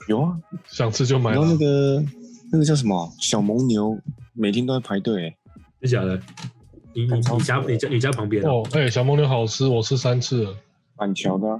[0.08, 0.36] 有啊。
[0.66, 1.58] 想吃就买然后那了。
[1.58, 2.04] 个
[2.52, 3.98] 那个叫什么小蒙牛，
[4.32, 5.36] 每天都在排队、欸，
[5.82, 6.20] 是假的？
[6.94, 8.62] 你你你家你家你家旁边哦？
[8.62, 10.56] 哦，哎、小蒙牛好吃，我吃三次了。
[10.96, 11.58] 板桥的啊、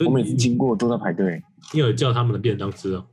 [0.00, 1.42] 我每次你经过都在排队、
[1.72, 3.06] 你有叫他们的便当吃哦？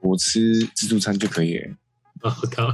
[0.00, 1.76] 我吃自助餐就可以、欸，
[2.20, 2.68] 啊我靠！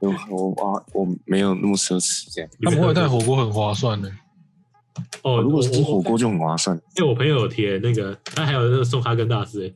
[0.00, 2.50] 我我啊我没有那么奢侈这样。
[2.60, 4.10] 他们外带火锅很划算呢。
[5.22, 9.72] 哦，如果是吃火锅就很划算，因为我朋友有贴那个，他还有那个送哈根达斯哎，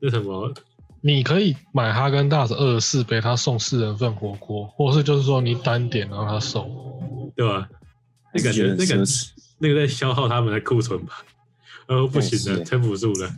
[0.00, 0.52] 那什么
[1.02, 7.32] 你可以买哈根达斯二十四杯，他送四人份火锅，或是就是说你单点然后他送。
[7.34, 7.68] 对吧？
[8.32, 9.30] 那感还是觉那个很奢侈。
[9.58, 11.24] 那个在消耗他们的库存吧？
[11.88, 13.30] 呃，不行了，对是撑不住了。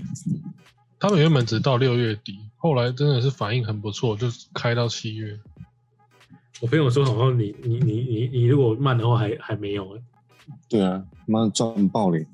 [0.99, 5.39] 他们原本只到六月底，后来真的是反应很不错，就开到七月。
[6.61, 9.99] 我朋友说，好像你你你你你如果慢的话还还没有，
[10.69, 12.27] 对啊，妈的赚爆嘞！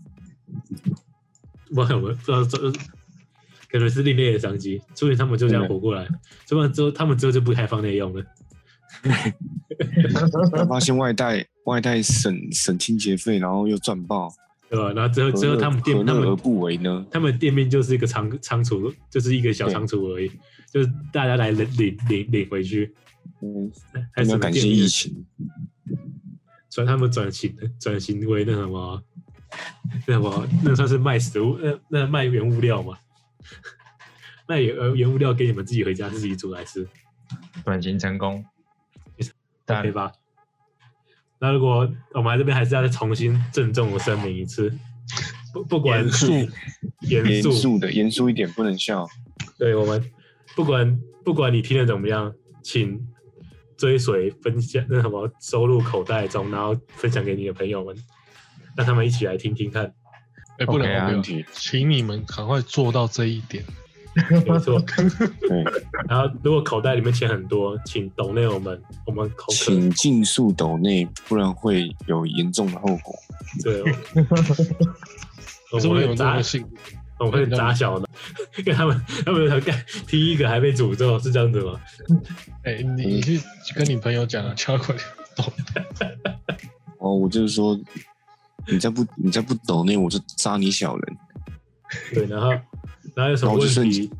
[1.68, 2.72] 不知道有没有不知道这
[3.72, 6.02] 感觉是另类的商机，所以他们就这样活过来。
[6.02, 6.08] 要
[6.50, 8.24] 不然之后他们之后就不开放内用了，
[10.52, 14.28] 他 发现外带外带省省清洁费，然后又赚爆，
[14.68, 14.92] 对吧？
[14.92, 17.06] 然后之后之后他们店他们何不为呢？
[17.10, 20.30] 他们店面就是一个仓仓储，就是一个小仓储而已，
[20.72, 22.92] 就是大家来领领领领回去，
[23.42, 23.70] 嗯，
[24.12, 25.24] 还是感谢疫情，
[26.68, 29.02] 所以他们转型转型为那什么，
[30.06, 32.98] 那什么那算是卖食物，那那卖原物料嘛？
[34.48, 36.86] 卖原呃原物料给你们自己回家自己煮来吃
[37.64, 38.44] 转型成功，
[39.64, 40.12] 但，OK 吧？
[41.38, 44.70] 那如果我们这边还是要再重新郑重的声明一次，
[45.54, 46.32] 不不管严肃
[47.00, 49.06] 严肃严肃的严肃一点，不能笑。
[49.58, 50.10] 对我们
[50.54, 53.00] 不管不管你听的怎么样，请
[53.78, 57.96] 追随分享那什么收入口袋中，然后分享给你的朋友们，
[58.76, 59.94] 让他们一起来听听看。
[60.60, 63.64] 哎，不能没有问题请你们赶快做到这一点。
[64.46, 64.82] 没错。
[66.08, 69.30] 然后如果口袋里面钱很多，请抖内我们，我们。
[69.50, 73.14] 请尽速抖内，不然会有严重的后果。
[73.62, 73.82] 对，
[75.72, 76.66] 我可是为什么这们会砸么，信？
[77.18, 78.08] 我们会砸小的，
[78.58, 81.80] 因为他们他们有干第一个还被诅咒，是这样子吗？
[82.64, 83.40] 哎，你你去
[83.74, 85.06] 跟你朋友讲啊，叫他快点
[85.36, 85.52] 懂。
[86.98, 87.78] 哦，我就是说，
[88.68, 91.16] 你再不你再不抖那，我就扎你小人。
[92.14, 92.50] 对，然后
[93.14, 94.10] 然后有什么问题，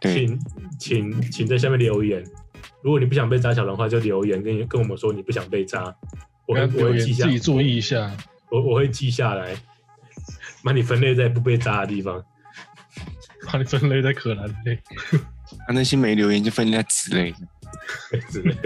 [0.00, 0.38] 对，请
[0.78, 2.22] 请请在下面留言。
[2.82, 5.84] 如果你不想被扎小人的话，就留言跟跟我们说你不想被扎，
[6.46, 8.14] 我我会记下自，己注意一下。
[8.50, 9.56] 我我会记下来，
[10.62, 12.22] 把你分类在不被扎的地方。
[13.50, 14.74] 把你分类在可兰类。
[15.66, 17.34] 啊，那些没留言就分类在此类。
[18.30, 18.56] 之类，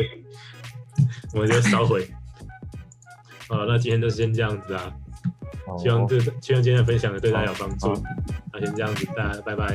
[1.32, 2.09] 我们就烧毁。
[3.49, 4.93] 好，那今天就先这样子啊，
[5.79, 7.93] 希望对希望今天的分享对大家有帮助，
[8.53, 9.67] 那先这样子，大家拜拜，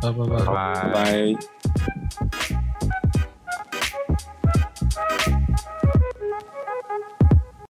[0.00, 0.26] 拜拜。
[0.44, 2.57] 拜拜拜。